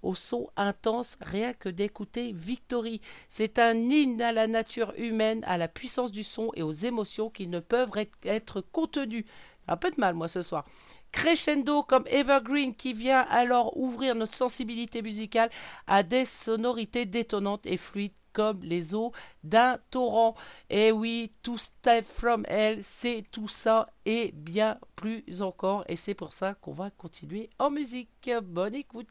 au 0.07 0.15
son 0.15 0.49
intense 0.55 1.17
rien 1.21 1.53
que 1.53 1.67
d'écouter 1.67 2.31
Victory. 2.31 3.01
C'est 3.27 3.59
un 3.59 3.75
hymne 3.75 4.21
à 4.21 4.31
la 4.31 4.47
nature 4.47 4.93
humaine, 4.97 5.43
à 5.45 5.57
la 5.57 5.67
puissance 5.67 6.11
du 6.11 6.23
son 6.23 6.49
et 6.55 6.63
aux 6.63 6.71
émotions 6.71 7.29
qui 7.29 7.47
ne 7.47 7.59
peuvent 7.59 7.91
être 8.23 8.61
contenues. 8.61 9.25
Un 9.67 9.75
peu 9.75 9.91
de 9.91 9.99
mal, 9.99 10.15
moi, 10.15 10.29
ce 10.29 10.41
soir. 10.41 10.65
Crescendo 11.11 11.83
comme 11.83 12.07
Evergreen 12.07 12.73
qui 12.73 12.93
vient 12.93 13.25
alors 13.29 13.75
ouvrir 13.77 14.15
notre 14.15 14.33
sensibilité 14.33 15.01
musicale 15.01 15.49
à 15.87 16.03
des 16.03 16.23
sonorités 16.23 17.05
détonnantes 17.05 17.65
et 17.65 17.75
fluides 17.75 18.13
comme 18.31 18.61
les 18.61 18.95
eaux 18.95 19.11
d'un 19.43 19.77
torrent. 19.91 20.35
Et 20.69 20.93
oui, 20.93 21.33
tout 21.43 21.57
step 21.57 22.05
from 22.05 22.45
hell, 22.47 22.81
c'est 22.81 23.25
tout 23.29 23.49
ça 23.49 23.89
et 24.05 24.31
bien 24.31 24.79
plus 24.95 25.41
encore. 25.41 25.83
Et 25.89 25.97
c'est 25.97 26.13
pour 26.13 26.31
ça 26.31 26.53
qu'on 26.53 26.71
va 26.71 26.91
continuer 26.91 27.49
en 27.59 27.71
musique. 27.71 28.31
Bonne 28.43 28.75
écoute. 28.75 29.07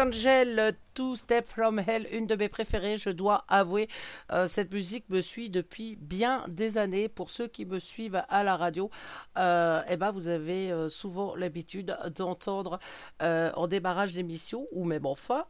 Archangel 0.00 0.74
Two 1.00 1.16
Step 1.16 1.48
from 1.48 1.78
Hell, 1.78 2.06
une 2.12 2.26
de 2.26 2.36
mes 2.36 2.50
préférées, 2.50 2.98
je 2.98 3.08
dois 3.08 3.46
avouer. 3.48 3.88
Euh, 4.32 4.46
cette 4.46 4.70
musique 4.70 5.08
me 5.08 5.22
suit 5.22 5.48
depuis 5.48 5.96
bien 5.96 6.44
des 6.46 6.76
années. 6.76 7.08
Pour 7.08 7.30
ceux 7.30 7.46
qui 7.46 7.64
me 7.64 7.78
suivent 7.78 8.22
à 8.28 8.44
la 8.44 8.54
radio, 8.54 8.90
euh, 9.38 9.80
eh 9.88 9.96
ben 9.96 10.10
vous 10.10 10.28
avez 10.28 10.70
euh, 10.70 10.90
souvent 10.90 11.34
l'habitude 11.34 11.96
d'entendre 12.14 12.78
en 13.20 13.66
démarrage 13.66 14.12
d'émission, 14.12 14.66
ou 14.72 14.84
même 14.84 15.06
enfin, 15.06 15.46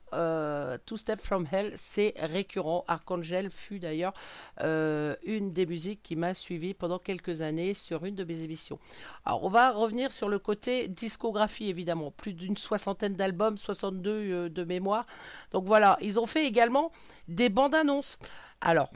Two 0.87 0.97
Step 0.97 1.21
from 1.21 1.49
Hell, 1.51 1.73
c'est 1.75 2.15
récurrent. 2.17 2.85
Archangel 2.87 3.51
fut 3.51 3.81
d'ailleurs 3.81 4.13
une 4.61 5.51
des 5.51 5.67
musiques 5.67 6.03
qui 6.05 6.15
m'a 6.15 6.35
suivi 6.35 6.75
pendant 6.75 7.01
quelques 7.01 7.43
années 7.43 7.75
sur 7.75 8.05
une 8.05 8.15
de 8.15 8.23
mes 8.23 8.43
émissions. 8.43 8.79
Alors 9.25 9.43
on 9.43 9.49
va 9.49 9.73
revenir 9.73 10.13
sur 10.13 10.29
le 10.29 10.39
côté 10.39 10.87
discographie, 10.87 11.69
évidemment. 11.69 12.13
Plus 12.13 12.35
d'une 12.35 12.57
soixantaine 12.57 13.15
d'albums, 13.15 13.57
62 13.57 14.49
de 14.49 14.65
mémoire. 14.65 15.07
Donc 15.51 15.65
voilà, 15.67 15.99
ils 16.01 16.19
ont 16.19 16.27
fait 16.27 16.47
également 16.47 16.93
des 17.29 17.49
bandes 17.49 17.75
annonces. 17.75 18.19
Alors, 18.61 18.91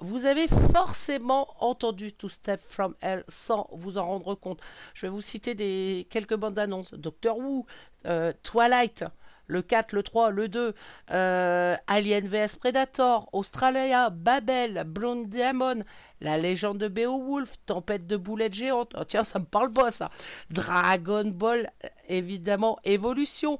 Vous 0.00 0.26
avez 0.26 0.46
forcément 0.46 1.48
entendu 1.58 2.12
Two 2.12 2.28
Step 2.28 2.60
From 2.60 2.94
Hell 3.00 3.24
sans 3.26 3.68
vous 3.72 3.98
en 3.98 4.06
rendre 4.06 4.36
compte. 4.36 4.60
Je 4.94 5.06
vais 5.06 5.10
vous 5.10 5.20
citer 5.20 5.56
des, 5.56 6.06
quelques 6.08 6.36
bandes 6.36 6.58
annonces. 6.58 6.94
Doctor 6.94 7.36
Who, 7.36 7.66
euh, 8.06 8.32
Twilight, 8.44 9.04
le 9.48 9.62
4, 9.62 9.92
le 9.92 10.02
3, 10.02 10.30
le 10.30 10.48
2, 10.48 10.74
euh, 11.10 11.76
Alien 11.86 12.28
vs 12.28 12.56
Predator, 12.60 13.28
Australia, 13.32 14.10
Babel, 14.10 14.84
Blonde 14.86 15.28
Diamond, 15.28 15.82
La 16.20 16.36
légende 16.36 16.78
de 16.78 16.88
Beowulf, 16.88 17.54
Tempête 17.66 18.06
de 18.06 18.16
boulettes 18.16 18.54
géantes, 18.54 18.94
oh, 18.96 19.04
tiens, 19.04 19.24
ça 19.24 19.38
me 19.38 19.46
parle 19.46 19.72
pas 19.72 19.90
ça, 19.90 20.10
Dragon 20.50 21.24
Ball, 21.24 21.70
évidemment, 22.08 22.78
Évolution, 22.84 23.58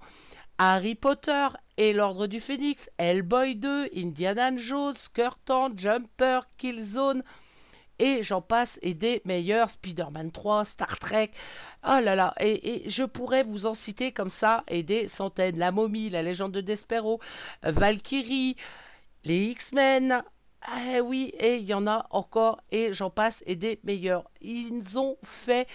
Harry 0.59 0.97
Potter 0.97 1.49
et 1.77 1.93
l'Ordre 1.93 2.27
du 2.27 2.41
Phénix, 2.41 2.91
Hellboy 2.99 3.55
2, 3.55 3.91
Indiana 3.97 4.57
Jones, 4.57 4.97
Curtain, 5.15 5.71
Jumper, 5.77 6.41
Killzone, 6.57 7.23
et 8.01 8.25
j'en 8.25 8.41
passe 8.41 8.81
et 8.83 8.95
des 8.95 9.23
meilleurs, 9.25 9.71
Spider-Man 9.71 10.33
3, 10.33 10.65
Star 10.65 10.99
Trek, 10.99 11.31
oh 11.85 12.01
là 12.03 12.17
là, 12.17 12.35
et, 12.41 12.83
je 12.89 13.05
pourrais 13.05 13.45
vous 13.45 13.67
en 13.67 13.75
citer 13.75 14.11
comme 14.11 14.31
ça, 14.31 14.65
et 14.67 14.83
des 14.83 15.07
centaines, 15.07 15.59
La 15.59 15.71
Momie, 15.71 16.11
La 16.11 16.23
Légende 16.23 16.53
de 16.53 16.61
Despero, 16.61 17.21
Valkyrie, 17.63 18.57
les 19.25 19.47
X-Men, 19.51 20.23
ah 20.63 21.01
oui, 21.05 21.33
et 21.39 21.57
il 21.57 21.67
y 21.67 21.75
en 21.75 21.87
a 21.87 22.07
encore, 22.11 22.61
et 22.73 22.93
j'en 22.93 23.11
passe, 23.11 23.45
et 23.47 23.55
des 23.55 23.79
meilleurs. 23.85 24.29
Ils 24.41 24.99
ont 24.99 25.17
fait 25.23 25.69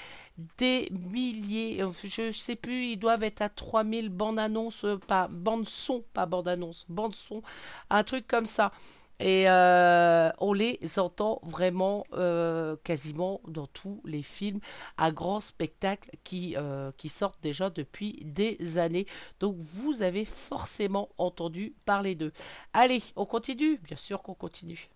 des 0.58 0.92
milliers, 1.12 1.84
je 2.04 2.32
sais 2.32 2.56
plus, 2.56 2.88
ils 2.88 2.98
doivent 2.98 3.24
être 3.24 3.42
à 3.42 3.50
3000 3.50 4.10
bandes 4.10 4.40
annonces, 4.40 4.86
pas 5.08 5.28
bandes 5.28 5.68
son, 5.68 6.04
pas 6.14 6.26
bandes 6.26 6.48
annonces, 6.48 6.86
bandes 6.90 7.16
son, 7.16 7.42
un 7.90 8.04
truc 8.04 8.28
comme 8.28 8.46
ça. 8.46 8.72
Et 9.20 9.46
euh, 9.48 10.30
on 10.40 10.54
les 10.54 10.80
entend 10.98 11.40
vraiment 11.44 12.04
euh, 12.14 12.76
quasiment 12.84 13.42
dans 13.48 13.68
tous 13.68 14.02
les 14.06 14.24
films 14.24 14.60
à 14.98 15.12
grand 15.12 15.40
spectacle 15.40 16.10
qui, 16.24 16.56
euh, 16.58 16.92
qui 16.98 17.10
sortent 17.10 17.42
déjà 17.42 17.70
depuis 17.70 18.20
des 18.26 18.78
années. 18.78 19.06
Donc 19.40 19.56
vous 19.58 20.02
avez 20.02 20.26
forcément 20.26 21.10
entendu 21.18 21.74
parler 21.86 22.16
d'eux. 22.16 22.34
Allez, 22.74 23.02
on 23.16 23.26
continue? 23.26 23.78
Bien 23.84 23.98
sûr 23.98 24.24
qu'on 24.24 24.34
continue. 24.34 24.90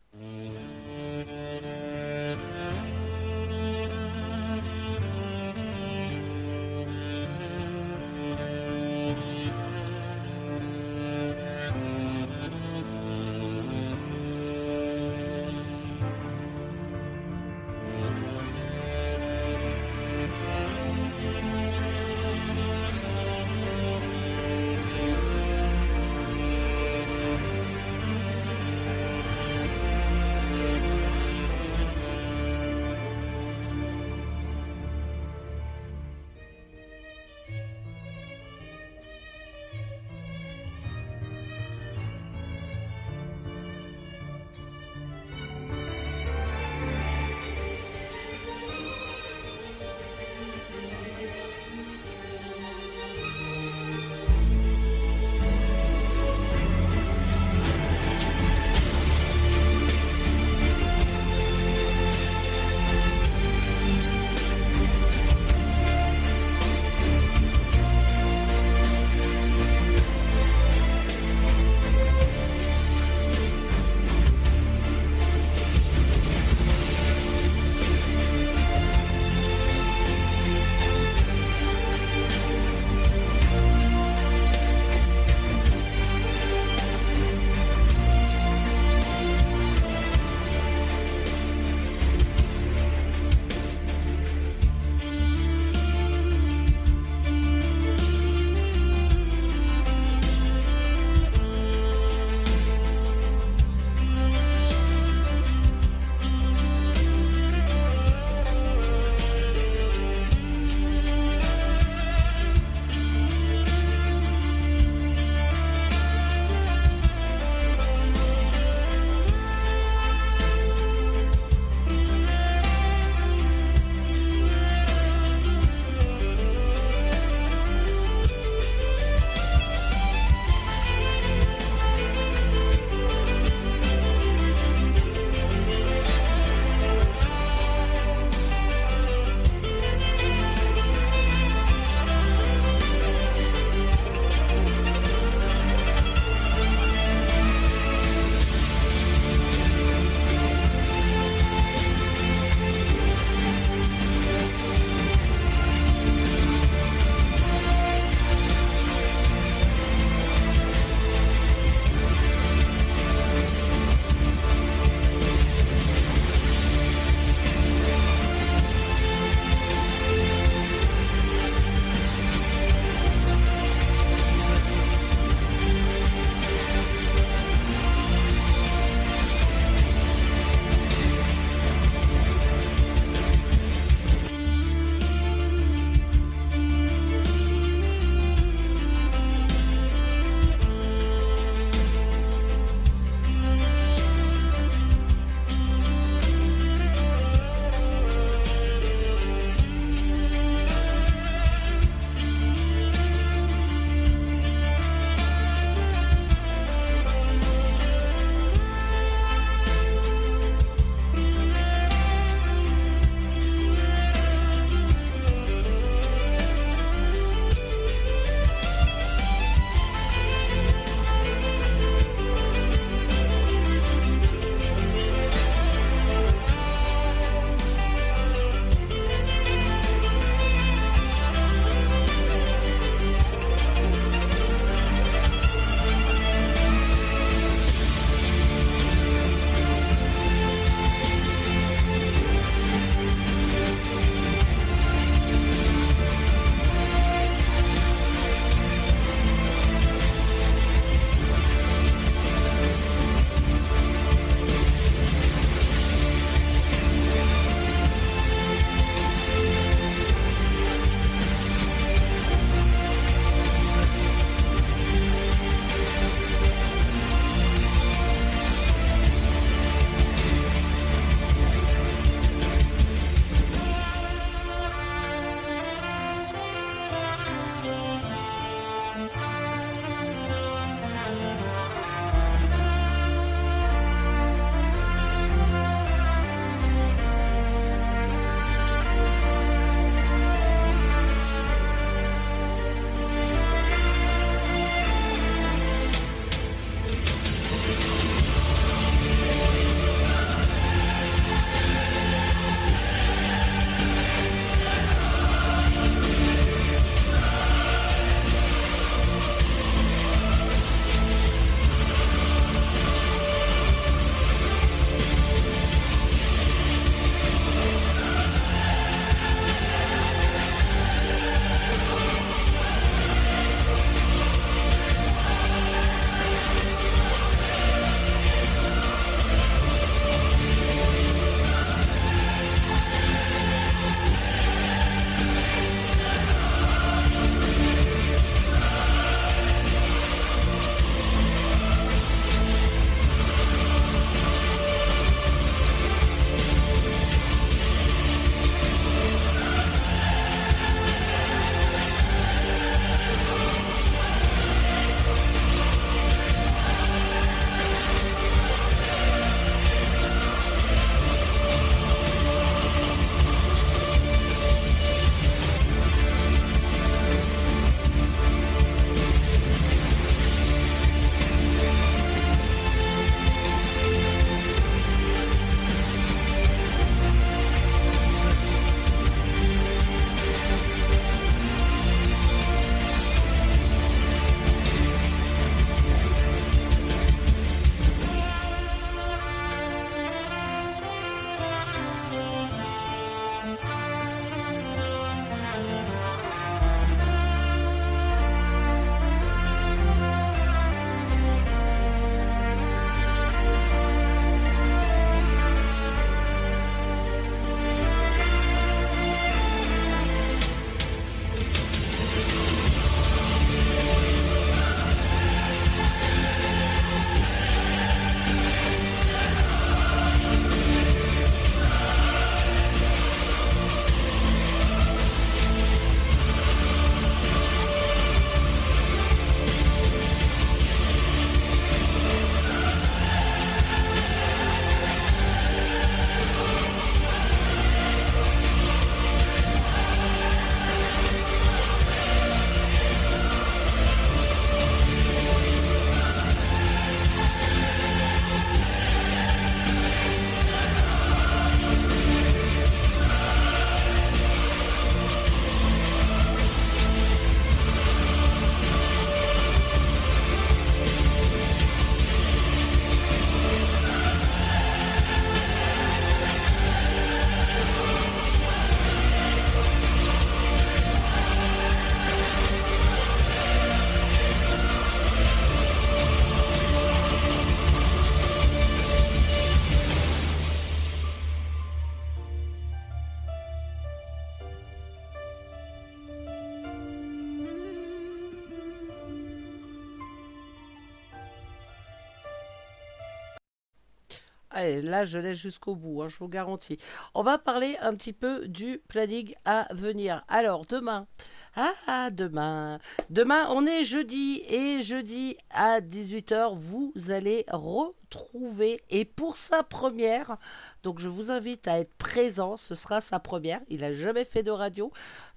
Là, 494.81 495.05
je 495.05 495.17
laisse 495.17 495.37
jusqu'au 495.37 495.75
bout, 495.75 496.01
hein, 496.01 496.09
je 496.09 496.17
vous 496.17 496.27
garantis. 496.27 496.77
On 497.13 497.23
va 497.23 497.37
parler 497.37 497.77
un 497.81 497.95
petit 497.95 498.13
peu 498.13 498.47
du 498.47 498.81
planning 498.87 499.33
à 499.45 499.67
venir. 499.73 500.23
Alors, 500.27 500.65
demain. 500.65 501.07
Ah, 501.55 502.09
demain. 502.11 502.79
Demain, 503.09 503.47
on 503.49 503.65
est 503.65 503.83
jeudi. 503.83 504.43
Et 504.49 504.81
jeudi 504.81 505.37
à 505.49 505.81
18h, 505.81 506.53
vous 506.55 506.93
allez 507.09 507.45
retrouver. 507.49 508.81
Et 508.89 509.05
pour 509.05 509.37
sa 509.37 509.63
première, 509.63 510.37
donc 510.83 510.99
je 510.99 511.07
vous 511.07 511.31
invite 511.31 511.67
à 511.67 511.79
être 511.79 511.93
présent. 511.97 512.57
Ce 512.57 512.75
sera 512.75 513.01
sa 513.01 513.19
première. 513.19 513.61
Il 513.69 513.81
n'a 513.81 513.93
jamais 513.93 514.25
fait 514.25 514.43
de 514.43 514.51
radio. 514.51 514.91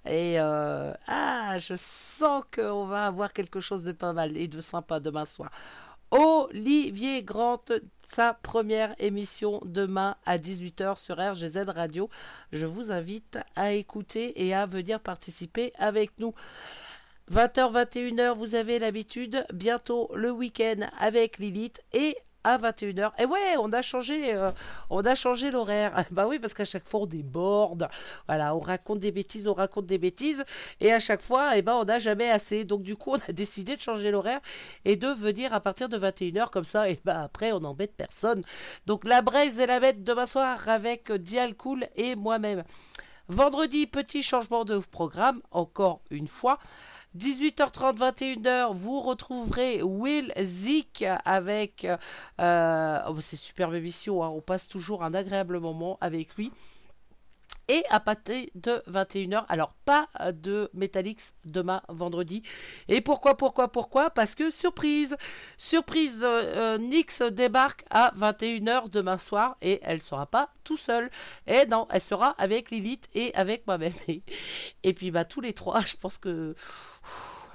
Et 0.06 0.38
euh, 0.38 0.92
ah, 1.06 1.58
je 1.58 1.74
sens 1.76 2.42
qu'on 2.54 2.86
va 2.86 3.06
avoir 3.06 3.32
quelque 3.32 3.60
chose 3.60 3.82
de 3.82 3.92
pas 3.92 4.12
mal 4.12 4.36
et 4.36 4.48
de 4.48 4.60
sympa 4.60 5.00
demain 5.00 5.24
soir. 5.24 5.50
Olivier 6.10 7.22
Grant, 7.22 7.62
sa 8.08 8.34
première 8.34 8.96
émission 8.98 9.60
demain 9.64 10.16
à 10.26 10.38
18h 10.38 10.98
sur 10.98 11.18
RGZ 11.18 11.68
Radio. 11.68 12.10
Je 12.50 12.66
vous 12.66 12.90
invite 12.90 13.38
à 13.54 13.72
écouter 13.72 14.44
et 14.44 14.52
à 14.52 14.66
venir 14.66 14.98
participer 14.98 15.72
avec 15.78 16.10
nous. 16.18 16.34
20h, 17.30 17.86
21h, 17.86 18.34
vous 18.36 18.56
avez 18.56 18.80
l'habitude. 18.80 19.46
Bientôt 19.52 20.10
le 20.16 20.32
week-end 20.32 20.88
avec 20.98 21.38
Lilith 21.38 21.80
et 21.92 22.16
à 22.44 22.58
21h. 22.58 23.12
Et 23.18 23.24
ouais, 23.24 23.56
on 23.58 23.72
a 23.72 23.82
changé, 23.82 24.34
euh, 24.34 24.50
on 24.88 25.04
a 25.04 25.14
changé 25.14 25.50
l'horaire. 25.50 26.04
Bah 26.10 26.26
oui, 26.26 26.38
parce 26.38 26.54
qu'à 26.54 26.64
chaque 26.64 26.88
fois 26.88 27.00
on 27.00 27.06
déborde. 27.06 27.88
Voilà, 28.26 28.54
on 28.54 28.60
raconte 28.60 28.98
des 28.98 29.12
bêtises, 29.12 29.46
on 29.48 29.54
raconte 29.54 29.86
des 29.86 29.98
bêtises, 29.98 30.44
et 30.80 30.92
à 30.92 30.98
chaque 30.98 31.20
fois, 31.22 31.56
eh 31.56 31.62
ben, 31.62 31.74
on 31.74 31.84
n'a 31.84 31.98
jamais 31.98 32.30
assez. 32.30 32.64
Donc 32.64 32.82
du 32.82 32.96
coup, 32.96 33.12
on 33.12 33.30
a 33.30 33.32
décidé 33.32 33.76
de 33.76 33.80
changer 33.80 34.10
l'horaire 34.10 34.40
et 34.84 34.96
de 34.96 35.08
venir 35.08 35.54
à 35.54 35.60
partir 35.60 35.88
de 35.88 35.98
21h 35.98 36.50
comme 36.50 36.64
ça. 36.64 36.90
Et 36.90 36.98
bah 37.04 37.22
après, 37.22 37.52
on 37.52 37.60
n'embête 37.60 37.94
personne. 37.96 38.42
Donc 38.86 39.06
la 39.06 39.22
braise 39.22 39.60
et 39.60 39.66
la 39.66 39.80
bête 39.80 40.02
demain 40.02 40.26
soir 40.26 40.68
avec 40.68 41.12
Dial 41.12 41.54
Cool 41.54 41.86
et 41.96 42.16
moi-même. 42.16 42.64
Vendredi, 43.28 43.86
petit 43.86 44.24
changement 44.24 44.64
de 44.64 44.78
programme, 44.78 45.40
encore 45.52 46.00
une 46.10 46.26
fois. 46.26 46.58
18h30, 47.18 47.96
21h, 47.96 48.72
vous 48.72 49.00
retrouverez 49.00 49.82
Will 49.82 50.32
Zik 50.40 51.04
avec... 51.24 51.86
Euh, 52.40 53.00
oh, 53.08 53.20
c'est 53.20 53.36
superbe 53.36 53.74
hein. 53.74 54.28
on 54.28 54.40
passe 54.40 54.68
toujours 54.68 55.02
un 55.02 55.12
agréable 55.12 55.58
moment 55.58 55.98
avec 56.00 56.36
lui 56.36 56.52
et 57.70 57.84
à 57.88 58.00
partir 58.00 58.46
de 58.56 58.82
21h. 58.90 59.44
Alors 59.48 59.74
pas 59.84 60.08
de 60.32 60.68
Metalix 60.74 61.34
demain 61.44 61.82
vendredi. 61.88 62.42
Et 62.88 63.00
pourquoi, 63.00 63.36
pourquoi, 63.36 63.70
pourquoi? 63.70 64.10
Parce 64.10 64.34
que 64.34 64.50
surprise, 64.50 65.16
surprise, 65.56 66.24
euh, 66.24 66.42
euh, 66.56 66.78
Nix 66.78 67.22
débarque 67.22 67.84
à 67.90 68.12
21h 68.18 68.90
demain 68.90 69.18
soir 69.18 69.56
et 69.62 69.78
elle 69.84 70.02
sera 70.02 70.26
pas 70.26 70.52
tout 70.64 70.76
seule. 70.76 71.10
Et 71.46 71.64
non, 71.66 71.86
elle 71.90 72.00
sera 72.00 72.30
avec 72.38 72.72
Lilith 72.72 73.08
et 73.14 73.32
avec 73.34 73.64
moi-même. 73.68 73.92
Et 74.82 74.92
puis 74.92 75.12
bah 75.12 75.24
tous 75.24 75.40
les 75.40 75.52
trois, 75.52 75.82
je 75.82 75.94
pense 75.94 76.18
que 76.18 76.56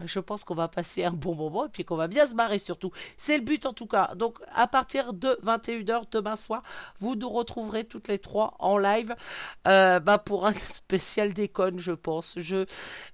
je 0.03 0.19
pense 0.19 0.43
qu'on 0.43 0.55
va 0.55 0.67
passer 0.67 1.03
un 1.03 1.11
bon 1.11 1.35
moment 1.35 1.65
et 1.65 1.69
puis 1.69 1.85
qu'on 1.85 1.95
va 1.95 2.07
bien 2.07 2.25
se 2.25 2.33
marrer 2.33 2.59
surtout. 2.59 2.91
C'est 3.17 3.37
le 3.37 3.43
but 3.43 3.65
en 3.65 3.73
tout 3.73 3.87
cas. 3.87 4.13
Donc 4.15 4.37
à 4.53 4.67
partir 4.67 5.13
de 5.13 5.37
21h 5.43 6.03
demain 6.11 6.35
soir, 6.35 6.63
vous 6.99 7.15
nous 7.15 7.29
retrouverez 7.29 7.85
toutes 7.85 8.07
les 8.07 8.19
trois 8.19 8.55
en 8.59 8.77
live 8.77 9.15
euh, 9.67 9.99
bah, 9.99 10.17
pour 10.17 10.45
un 10.45 10.53
spécial 10.53 11.33
déconne, 11.33 11.79
je 11.79 11.91
pense. 11.91 12.35
Je, 12.37 12.65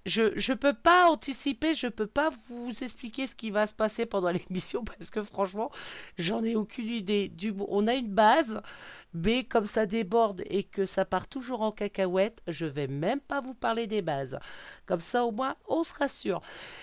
je, 0.05 0.33
je 0.35 0.53
peux 0.53 0.73
pas 0.73 1.09
anticiper, 1.09 1.75
je 1.75 1.87
peux 1.87 2.07
pas 2.07 2.29
vous 2.49 2.69
expliquer 2.81 3.27
ce 3.27 3.35
qui 3.35 3.51
va 3.51 3.67
se 3.67 3.73
passer 3.73 4.05
pendant 4.05 4.29
l'émission 4.49 4.83
parce 4.83 5.09
que 5.09 5.23
franchement, 5.23 5.71
j'en 6.17 6.43
ai 6.43 6.55
aucune 6.55 6.87
idée. 6.89 7.31
On 7.67 7.87
a 7.87 7.93
une 7.93 8.11
base. 8.11 8.61
B, 9.13 9.43
comme 9.47 9.65
ça 9.65 9.85
déborde 9.85 10.43
et 10.49 10.63
que 10.63 10.85
ça 10.85 11.05
part 11.05 11.27
toujours 11.27 11.61
en 11.61 11.71
cacahuète, 11.71 12.41
je 12.47 12.65
vais 12.65 12.87
même 12.87 13.19
pas 13.19 13.41
vous 13.41 13.53
parler 13.53 13.87
des 13.87 14.01
bases. 14.01 14.39
Comme 14.85 14.99
ça, 14.99 15.25
au 15.25 15.31
moins, 15.31 15.55
on 15.67 15.83
se 15.83 15.93
rassure. 15.93 16.41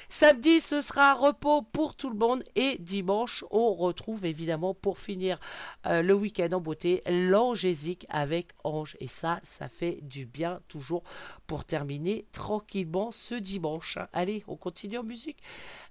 Samedi, 0.08 0.60
ce 0.60 0.80
sera 0.80 1.14
repos 1.14 1.62
pour 1.62 1.94
tout 1.94 2.10
le 2.10 2.16
monde. 2.16 2.42
Et 2.54 2.76
dimanche, 2.78 3.44
on 3.50 3.74
retrouve 3.74 4.24
évidemment 4.24 4.74
pour 4.74 4.98
finir 4.98 5.38
euh, 5.86 6.02
le 6.02 6.14
week-end 6.14 6.48
en 6.52 6.60
beauté 6.60 7.02
l'angésique 7.06 8.06
avec 8.08 8.48
Ange. 8.64 8.96
Et 9.00 9.08
ça, 9.08 9.40
ça 9.42 9.68
fait 9.68 10.00
du 10.02 10.26
bien 10.26 10.60
toujours 10.68 11.02
pour 11.46 11.64
terminer 11.64 12.26
tranquillement 12.32 13.10
ce 13.10 13.34
dimanche. 13.34 13.98
Allez, 14.12 14.44
on 14.48 14.56
continue 14.56 14.98
en 14.98 15.04
musique. 15.04 15.42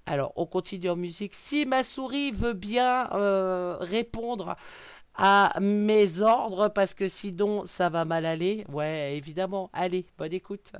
Alors, 0.05 0.33
on 0.37 0.45
continue 0.45 0.89
en 0.89 0.95
musique. 0.95 1.35
Si 1.35 1.65
ma 1.65 1.83
souris 1.83 2.31
veut 2.31 2.53
bien 2.53 3.11
euh, 3.11 3.77
répondre 3.79 4.55
à 5.17 5.57
mes 5.61 6.21
ordres 6.21 6.69
parce 6.69 6.93
que 6.93 7.07
sinon 7.07 7.63
ça 7.65 7.89
va 7.89 8.05
mal 8.05 8.25
aller. 8.25 8.65
Ouais, 8.71 9.15
évidemment. 9.17 9.69
Allez, 9.73 10.05
bonne 10.17 10.33
écoute. 10.33 10.73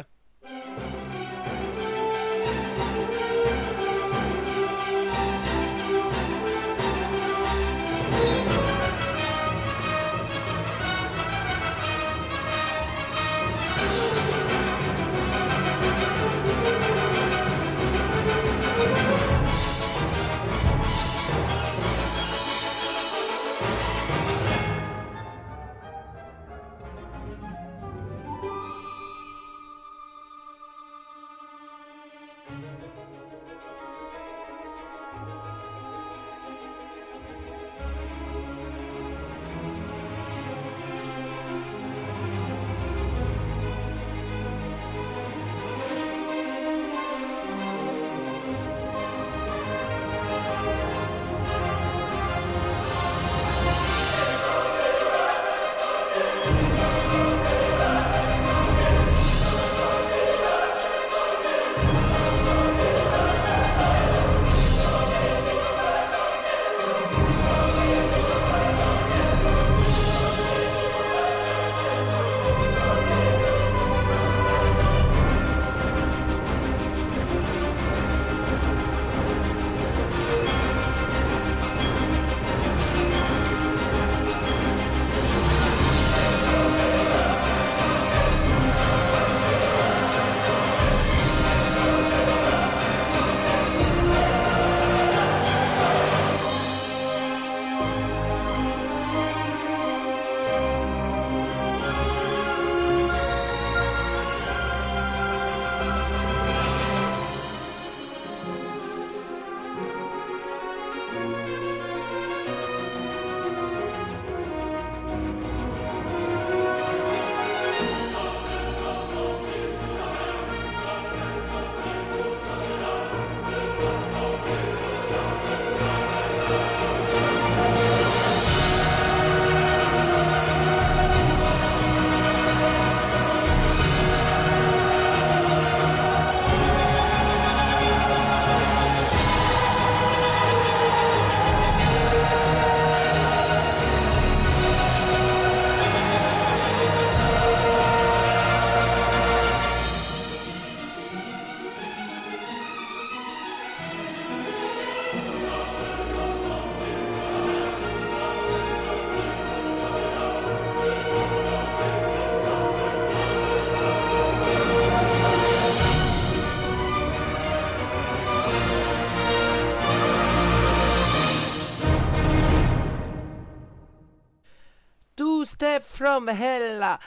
Step 175.47 175.81
from 175.81 176.27
Hell. 176.27 176.99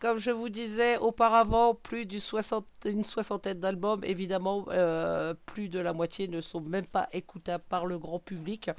Comme 0.00 0.18
je 0.18 0.30
vous 0.30 0.50
disais 0.50 0.98
auparavant, 0.98 1.74
plus 1.74 2.04
d'une 2.92 3.04
soixantaine 3.04 3.60
d'albums, 3.60 4.02
évidemment, 4.04 4.66
euh, 4.70 5.34
plus 5.46 5.68
de 5.68 5.78
la 5.78 5.92
moitié 5.92 6.28
ne 6.28 6.40
sont 6.40 6.60
même 6.60 6.86
pas 6.86 7.08
écoutables 7.12 7.64
par 7.68 7.86
le 7.86 7.98
grand 7.98 8.18
public. 8.18 8.70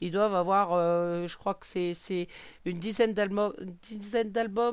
Ils 0.00 0.10
doivent 0.10 0.34
avoir, 0.34 0.72
euh, 0.72 1.26
je 1.26 1.36
crois 1.36 1.54
que 1.54 1.66
c'est 1.66 2.28
une 2.64 2.78
dizaine 2.78 3.12
d'albums 3.12 3.52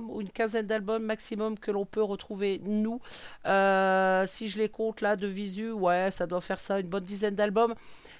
ou 0.10 0.22
une 0.22 0.30
quinzaine 0.30 0.68
d'albums 0.68 1.04
maximum 1.04 1.58
que 1.58 1.72
l'on 1.72 1.86
peut 1.86 2.04
retrouver 2.04 2.62
nous. 2.64 3.00
Euh, 3.46 4.26
si 4.26 4.50
je 4.50 4.58
les 4.58 4.70
compte 4.70 5.02
là 5.02 5.16
de 5.16 5.28
visu, 5.28 5.72
ouais, 5.72 6.12
ça 6.12 6.28
doit 6.28 6.42
faire 6.42 6.60
ça, 6.60 6.80
une 6.80 6.88
bonne 6.88 7.04
dizaine 7.04 7.36
d'albums. 7.36 7.74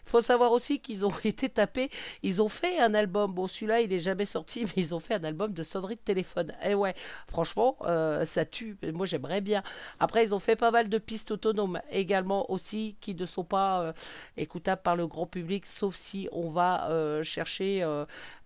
Il 0.06 0.10
faut 0.10 0.22
savoir 0.22 0.52
aussi 0.52 0.80
qu'ils 0.80 1.06
ont 1.06 1.14
été 1.24 1.50
tapés, 1.50 1.90
ils 2.24 2.42
ont 2.42 2.50
fait 2.50 2.80
un 2.80 2.94
album. 2.94 3.34
Bon, 3.34 3.48
celui-là, 3.48 3.82
il 3.82 3.90
n'est 3.90 4.00
jamais 4.00 4.26
sorti, 4.26 4.66
mais 4.66 4.74
ils 4.78 4.96
ont 4.96 5.00
fait 5.00 5.16
un 5.16 5.24
album 5.24 5.52
de 5.52 5.64
sonnerie 5.64 5.96
de 5.96 6.02
téléphone. 6.02 6.54
Et 6.66 6.76
ouais, 6.76 6.96
franchement, 7.28 7.78
ça 8.24 8.46
tue. 8.46 8.78
Moi, 8.94 9.06
j'aimerais 9.06 9.42
bien. 9.42 9.64
Après, 10.00 10.24
ils 10.24 10.34
ont 10.36 10.40
fait 10.40 10.56
pas 10.62 10.72
mal 10.72 10.90
de 10.90 10.98
pistes 11.00 11.32
autonomes 11.32 11.82
également 11.92 12.52
aussi 12.52 12.96
qui 13.02 13.16
ne 13.16 13.26
sont 13.26 13.44
pas 13.44 13.82
euh, 13.82 13.94
écoutables 14.38 14.84
par 14.84 14.96
le 14.96 15.08
grand 15.08 15.26
public, 15.26 15.66
sauf 15.66 15.96
si 15.96 16.30
on 16.32 16.52
va 16.52 16.90
euh, 16.92 17.24
chercher 17.24 17.84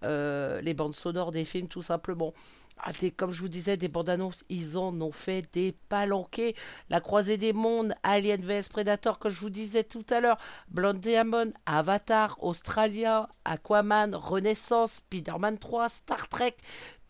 les 0.02 0.74
bandes 0.74 0.96
sonores 0.96 1.32
des 1.32 1.44
films, 1.44 1.68
tout 1.68 1.82
simplement. 1.82 2.34
Ah, 2.78 2.92
comme 3.16 3.32
je 3.32 3.42
vous 3.42 3.48
disais, 3.48 3.78
des 3.78 3.88
bandes 3.88 4.10
annonces, 4.10 4.44
ils 4.50 4.78
en 4.78 5.00
ont 5.02 5.12
fait 5.12 5.48
des 5.54 5.74
palanqués. 5.90 6.56
La 6.90 7.00
croisée 7.00 7.38
des 7.38 7.54
mondes, 7.54 7.96
Alien 8.04 8.42
vs 8.42 8.70
Predator, 8.70 9.18
comme 9.18 9.32
je 9.32 9.40
vous 9.40 9.50
disais 9.50 9.84
tout 9.84 10.06
à 10.10 10.20
l'heure, 10.20 10.38
Blonde 10.70 11.00
Diamond, 11.00 11.52
Avatar, 11.66 12.38
Australia, 12.44 13.30
Aquaman, 13.46 14.14
Renaissance, 14.14 14.96
Spider-Man 14.96 15.58
3, 15.58 15.90
Star 15.90 16.28
Trek, 16.28 16.56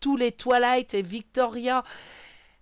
tous 0.00 0.16
les 0.16 0.32
Twilight 0.32 0.94
et 0.94 1.02
Victoria. 1.02 1.84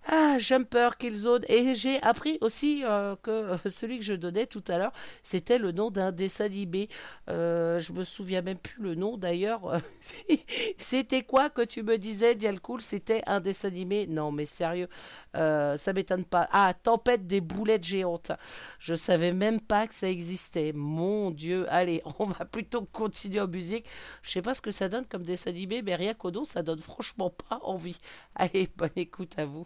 Ah, 0.07 0.37
Jumper, 0.37 0.97
Killzone. 0.99 1.43
Et 1.49 1.73
j'ai 1.73 1.99
appris 2.03 2.37
aussi 2.41 2.83
euh, 2.83 3.15
que 3.23 3.57
celui 3.69 3.97
que 3.97 4.05
je 4.05 4.13
donnais 4.13 4.45
tout 4.45 4.63
à 4.67 4.77
l'heure, 4.77 4.91
c'était 5.23 5.57
le 5.57 5.71
nom 5.71 5.89
d'un 5.89 6.11
dessin 6.11 6.45
animé. 6.45 6.89
Euh, 7.29 7.79
je 7.79 7.91
me 7.91 8.03
souviens 8.03 8.41
même 8.43 8.57
plus 8.57 8.83
le 8.83 8.93
nom 8.95 9.17
d'ailleurs. 9.17 9.81
c'était 10.77 11.23
quoi 11.23 11.49
que 11.49 11.63
tu 11.63 11.81
me 11.81 11.97
disais, 11.97 12.35
Dialcool 12.35 12.81
C'était 12.81 13.23
un 13.25 13.39
dessin 13.39 13.69
animé 13.69 14.05
Non, 14.05 14.31
mais 14.31 14.45
sérieux, 14.45 14.89
euh, 15.35 15.75
ça 15.75 15.91
m'étonne 15.93 16.25
pas. 16.25 16.47
Ah, 16.51 16.73
Tempête 16.75 17.25
des 17.25 17.41
boulettes 17.41 17.83
géantes. 17.85 18.31
Je 18.79 18.93
savais 18.93 19.31
même 19.33 19.59
pas 19.59 19.87
que 19.87 19.93
ça 19.95 20.07
existait. 20.09 20.71
Mon 20.73 21.31
Dieu. 21.31 21.65
Allez, 21.69 22.03
on 22.19 22.25
va 22.25 22.45
plutôt 22.45 22.85
continuer 22.85 23.41
en 23.41 23.47
musique. 23.47 23.87
Je 24.21 24.29
sais 24.31 24.41
pas 24.43 24.53
ce 24.53 24.61
que 24.61 24.71
ça 24.71 24.87
donne 24.87 25.05
comme 25.07 25.23
dessin 25.23 25.49
animé, 25.49 25.81
mais 25.81 25.95
rien 25.95 26.13
qu'au 26.13 26.29
nom, 26.31 26.45
ça 26.45 26.61
donne 26.61 26.79
franchement 26.79 27.31
pas 27.31 27.59
envie. 27.63 27.99
Allez, 28.35 28.69
bonne 28.77 28.91
écoute 28.95 29.33
à 29.39 29.45
vous. 29.45 29.65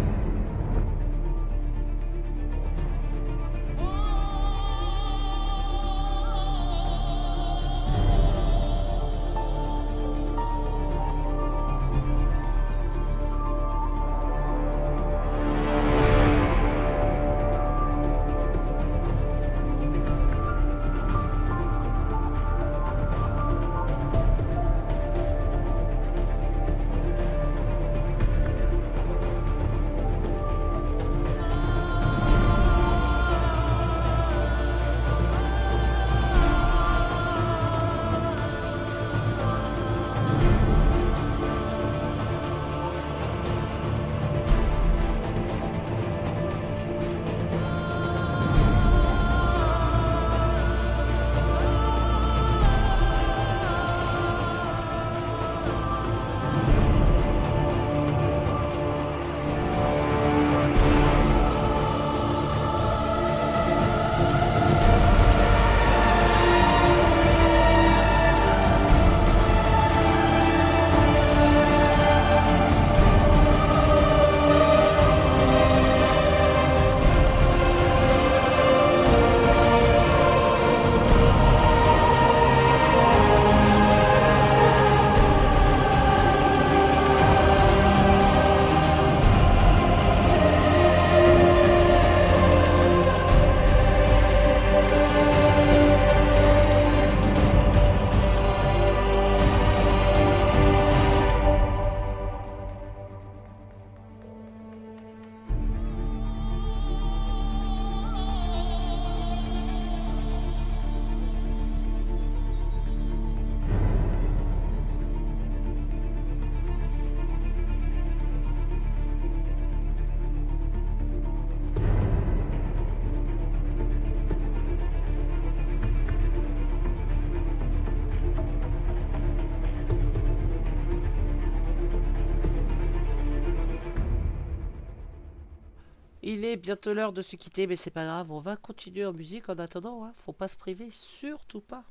bientôt 136.61 136.93
l'heure 136.93 137.13
de 137.13 137.21
se 137.21 137.35
quitter, 137.35 137.67
mais 137.67 137.75
c'est 137.75 137.91
pas 137.91 138.05
grave, 138.05 138.31
on 138.31 138.39
va 138.39 138.55
continuer 138.55 139.05
en 139.05 139.13
musique 139.13 139.49
en 139.49 139.55
attendant, 139.55 140.05
hein. 140.05 140.13
faut 140.15 140.33
pas 140.33 140.47
se 140.47 140.57
priver, 140.57 140.89
surtout 140.91 141.61
pas. 141.61 141.83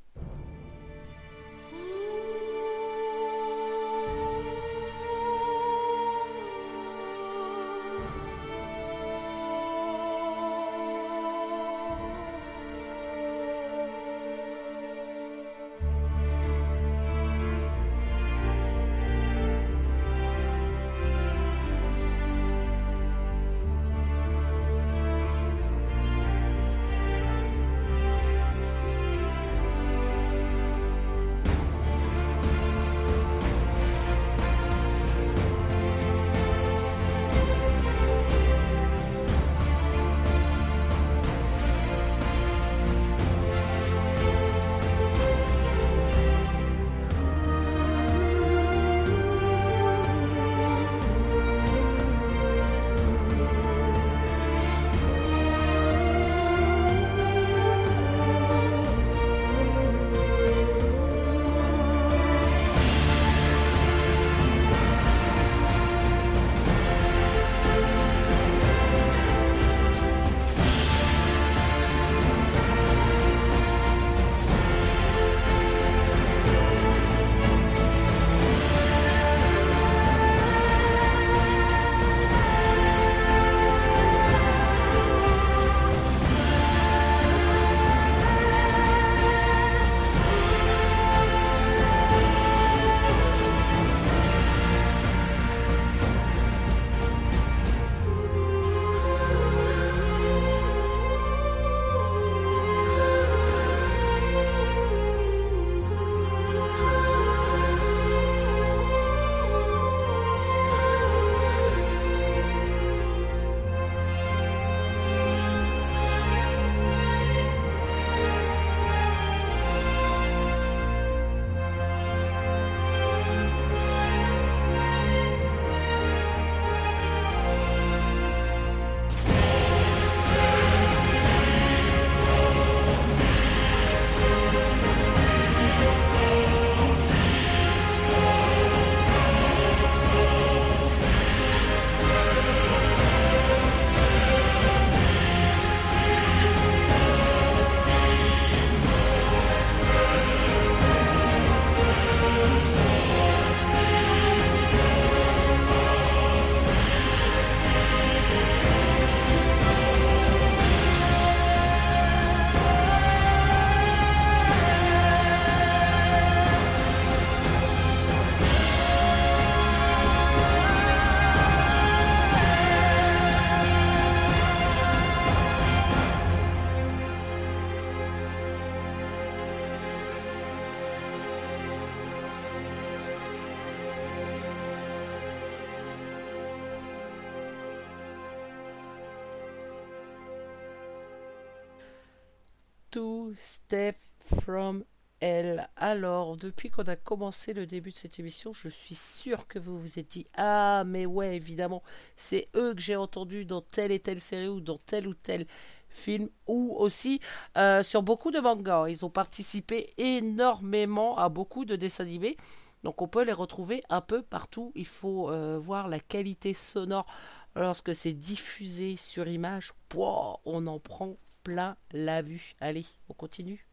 Step 193.70 193.98
from 194.18 194.82
Hell. 195.20 195.68
Alors, 195.76 196.36
depuis 196.36 196.70
qu'on 196.70 196.82
a 196.82 196.96
commencé 196.96 197.52
le 197.52 197.66
début 197.66 197.92
de 197.92 197.96
cette 197.96 198.18
émission, 198.18 198.52
je 198.52 198.68
suis 198.68 198.96
sûre 198.96 199.46
que 199.46 199.60
vous 199.60 199.78
vous 199.78 200.00
êtes 200.00 200.08
dit 200.08 200.26
Ah, 200.36 200.82
mais 200.84 201.06
ouais, 201.06 201.36
évidemment, 201.36 201.84
c'est 202.16 202.48
eux 202.56 202.74
que 202.74 202.80
j'ai 202.80 202.96
entendu 202.96 203.44
dans 203.44 203.60
telle 203.60 203.92
et 203.92 204.00
telle 204.00 204.18
série 204.18 204.48
ou 204.48 204.60
dans 204.60 204.76
tel 204.76 205.06
ou 205.06 205.14
tel 205.14 205.46
film 205.88 206.28
ou 206.48 206.74
aussi 206.80 207.20
euh, 207.58 207.84
sur 207.84 208.02
beaucoup 208.02 208.32
de 208.32 208.40
mangas. 208.40 208.88
Ils 208.88 209.04
ont 209.04 209.10
participé 209.10 209.94
énormément 209.98 211.16
à 211.16 211.28
beaucoup 211.28 211.64
de 211.64 211.76
dessins 211.76 212.02
animés. 212.02 212.36
Donc 212.82 213.02
on 213.02 213.06
peut 213.06 213.22
les 213.22 213.32
retrouver 213.32 213.84
un 213.88 214.00
peu 214.00 214.20
partout. 214.20 214.72
Il 214.74 214.84
faut 214.86 215.30
euh, 215.30 215.60
voir 215.60 215.86
la 215.86 216.00
qualité 216.00 216.54
sonore 216.54 217.06
lorsque 217.54 217.94
c'est 217.94 218.14
diffusé 218.14 218.96
sur 218.96 219.28
image. 219.28 219.74
on 219.94 220.66
en 220.66 220.80
prend 220.80 221.18
plein 221.42 221.76
la 221.92 222.22
vue. 222.22 222.54
Allez, 222.60 222.86
on 223.08 223.14
continue. 223.14 223.66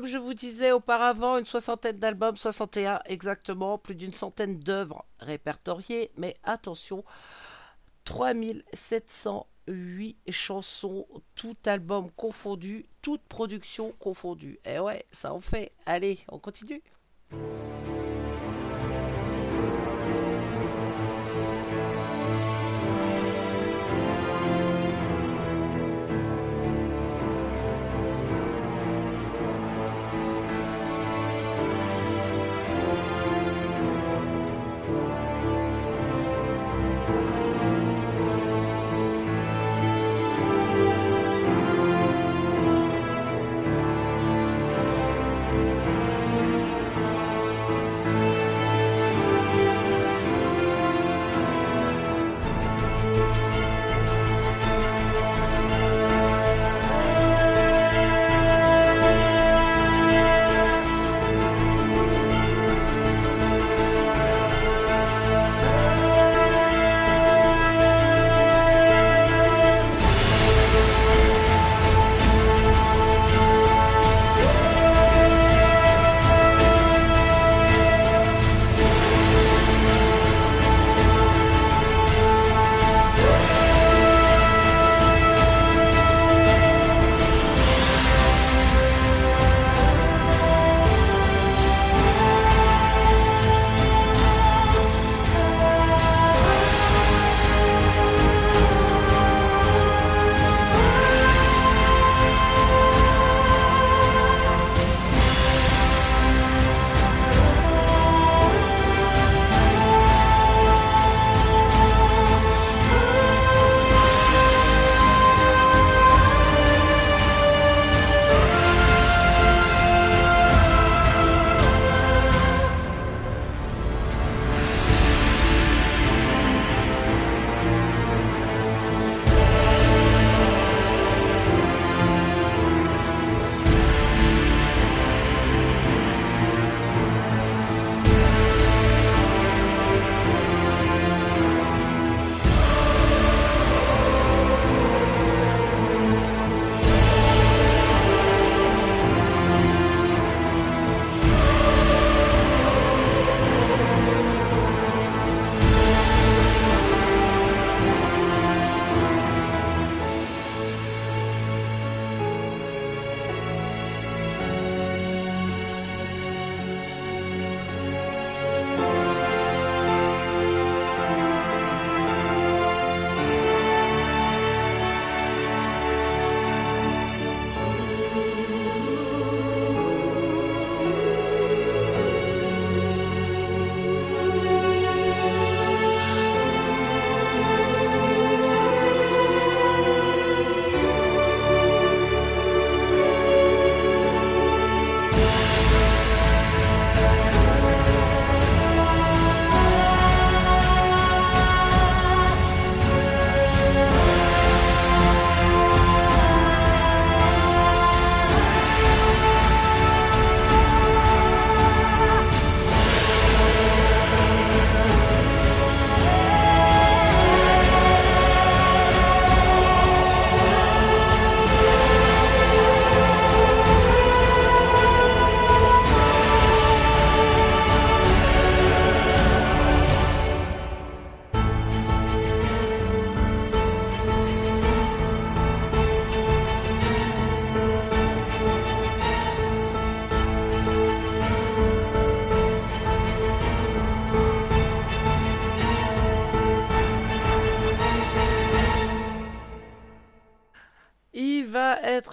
Comme 0.00 0.08
je 0.08 0.16
vous 0.16 0.32
disais 0.32 0.72
auparavant, 0.72 1.36
une 1.36 1.44
soixantaine 1.44 1.98
d'albums, 1.98 2.34
61 2.34 3.00
exactement, 3.04 3.76
plus 3.76 3.94
d'une 3.94 4.14
centaine 4.14 4.58
d'œuvres 4.58 5.04
répertoriées, 5.18 6.10
mais 6.16 6.34
attention, 6.42 7.04
3708 8.06 10.16
chansons, 10.30 11.06
tout 11.34 11.54
album 11.66 12.10
confondu, 12.12 12.86
toute 13.02 13.20
production 13.24 13.92
confondue. 13.98 14.58
Et 14.64 14.76
eh 14.76 14.78
ouais, 14.78 15.04
ça 15.10 15.34
en 15.34 15.40
fait. 15.40 15.70
Allez, 15.84 16.20
on 16.28 16.38
continue. 16.38 16.82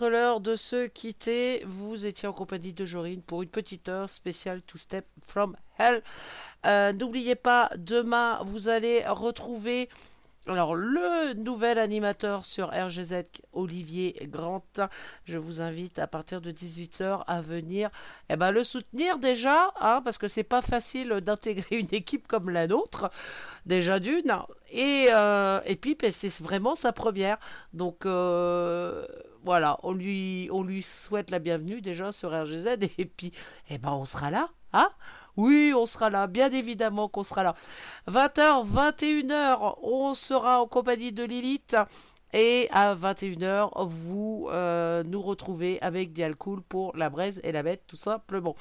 L'heure 0.06 0.40
de 0.40 0.56
se 0.56 0.88
quitter. 0.88 1.64
Vous 1.66 2.06
étiez 2.06 2.28
en 2.28 2.34
compagnie 2.34 2.74
de 2.74 2.86
Jorine 2.86 3.22
pour 3.22 3.44
une 3.44 3.50
petite 3.50 3.90
heure 3.90 4.10
spéciale 4.10 4.62
To 4.64 4.78
Step 4.78 5.06
from 5.22 5.56
Hell. 5.80 6.02
Euh, 6.66 6.94
n'oubliez 6.94 7.36
pas, 7.36 7.70
demain, 7.78 8.40
vous 8.44 8.68
allez 8.68 9.06
retrouver 9.08 9.90
alors, 10.50 10.76
le 10.76 11.34
nouvel 11.34 11.78
animateur 11.78 12.46
sur 12.46 12.70
RGZ, 12.70 13.24
Olivier 13.52 14.16
Grant, 14.32 14.64
je 15.26 15.38
vous 15.38 15.60
invite 15.60 16.00
à 16.00 16.08
partir 16.08 16.40
de 16.40 16.52
18h 16.52 17.24
à 17.28 17.42
venir 17.42 17.90
eh 18.30 18.38
ben, 18.38 18.52
le 18.52 18.64
soutenir 18.64 19.20
déjà, 19.20 19.74
hein, 19.82 20.02
parce 20.06 20.18
que 20.18 20.30
c'est 20.30 20.44
pas 20.44 20.62
facile 20.62 21.10
d'intégrer 21.20 21.78
une 21.78 21.94
équipe 21.94 22.30
comme 22.30 22.50
la 22.50 22.68
nôtre, 22.68 23.12
déjà 23.66 24.00
d'une, 24.00 24.38
et, 24.72 25.08
euh, 25.12 25.60
et 25.66 25.76
puis 25.76 25.96
ben, 25.96 26.12
c'est 26.12 26.42
vraiment 26.42 26.76
sa 26.76 26.94
première. 26.94 27.38
Donc, 27.74 28.06
euh, 28.06 29.06
voilà, 29.48 29.80
on 29.84 29.94
lui, 29.94 30.50
souhaite 30.84 31.32
la 31.32 31.40
bienvenue 31.40 31.80
déjà 31.80 32.12
sur 32.12 32.32
RGZ, 32.38 32.68
et 32.98 33.06
puis 33.06 33.32
eh 33.70 33.78
ben, 33.78 33.92
on 33.92 34.04
sera 34.04 34.30
là. 34.30 34.50
Hein? 34.74 34.90
Oui, 35.38 35.72
on 35.74 35.86
sera 35.86 36.10
là, 36.10 36.28
bien 36.28 36.52
évidemment 36.52 37.08
qu'on 37.08 37.24
sera 37.24 37.44
là. 37.44 37.56
20h, 38.10 38.68
21h, 38.68 39.76
on 39.84 40.14
sera 40.16 40.62
en 40.62 40.68
compagnie 40.68 41.14
de 41.14 41.24
Lilith. 41.24 41.78
Et 42.34 42.68
à 42.74 42.94
21h, 42.94 43.88
vous 43.88 44.50
euh, 44.52 45.02
nous 45.04 45.22
retrouvez 45.22 45.82
avec 45.82 46.12
Dialcool 46.12 46.62
pour 46.62 46.94
la 46.98 47.10
braise 47.10 47.40
et 47.46 47.54
la 47.54 47.64
bête, 47.64 47.84
tout 47.88 47.96
simplement. 47.96 48.58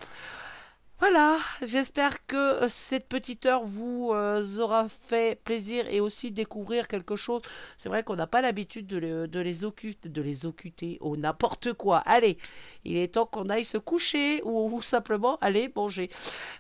Voilà, 0.99 1.37
j'espère 1.61 2.25
que 2.27 2.67
cette 2.69 3.07
petite 3.07 3.45
heure 3.45 3.67
vous 3.67 4.13
euh, 4.15 4.43
aura 4.61 4.89
fait 4.89 5.39
plaisir 5.45 5.87
et 5.91 6.01
aussi 6.01 6.33
découvrir 6.33 6.89
quelque 6.89 7.17
chose. 7.17 7.43
C'est 7.77 7.91
vrai 7.91 8.03
qu'on 8.03 8.17
n'a 8.17 8.27
pas 8.27 8.41
l'habitude 8.41 8.87
de, 8.87 9.41
les 9.41 9.65
occulter, 9.65 10.09
de 10.09 10.99
ou 11.03 11.17
n'importe 11.19 11.75
quoi. 11.75 11.99
Allez, 11.99 12.39
il 12.85 12.97
est 12.97 13.13
temps 13.13 13.27
qu'on 13.27 13.51
aille 13.51 13.67
se 13.67 13.77
coucher 13.77 14.41
ou, 14.45 14.81
simplement 14.81 15.37
aller 15.43 15.71
manger. 15.77 16.09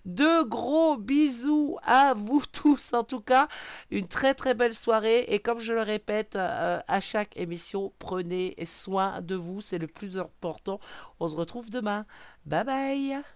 De 0.05 0.43
gros 0.43 0.99
bisous 0.99 1.79
à 1.83 2.13
vous 2.15 2.43
tous 2.53 2.93
en 2.93 3.05
tout 3.05 3.21
cas. 3.21 3.49
Une 3.91 4.07
très 4.07 4.35
très 4.35 4.53
belle 4.53 4.75
soirée 4.75 5.25
et 5.29 5.39
comme 5.39 5.61
je 5.61 5.73
le 5.73 5.83
répète 5.83 6.37
euh, 6.37 6.79
à 6.87 7.01
chaque 7.01 7.35
émission, 7.39 7.95
prenez 7.99 8.55
soin 8.67 9.23
de 9.23 9.35
vous, 9.35 9.63
c'est 9.63 9.79
le 9.79 9.87
plus 9.87 10.19
important. 10.19 10.79
On 11.21 11.29
se 11.29 11.37
retrouve 11.37 11.71
demain. 11.71 12.05
Bye 12.45 12.65
bye 12.65 13.36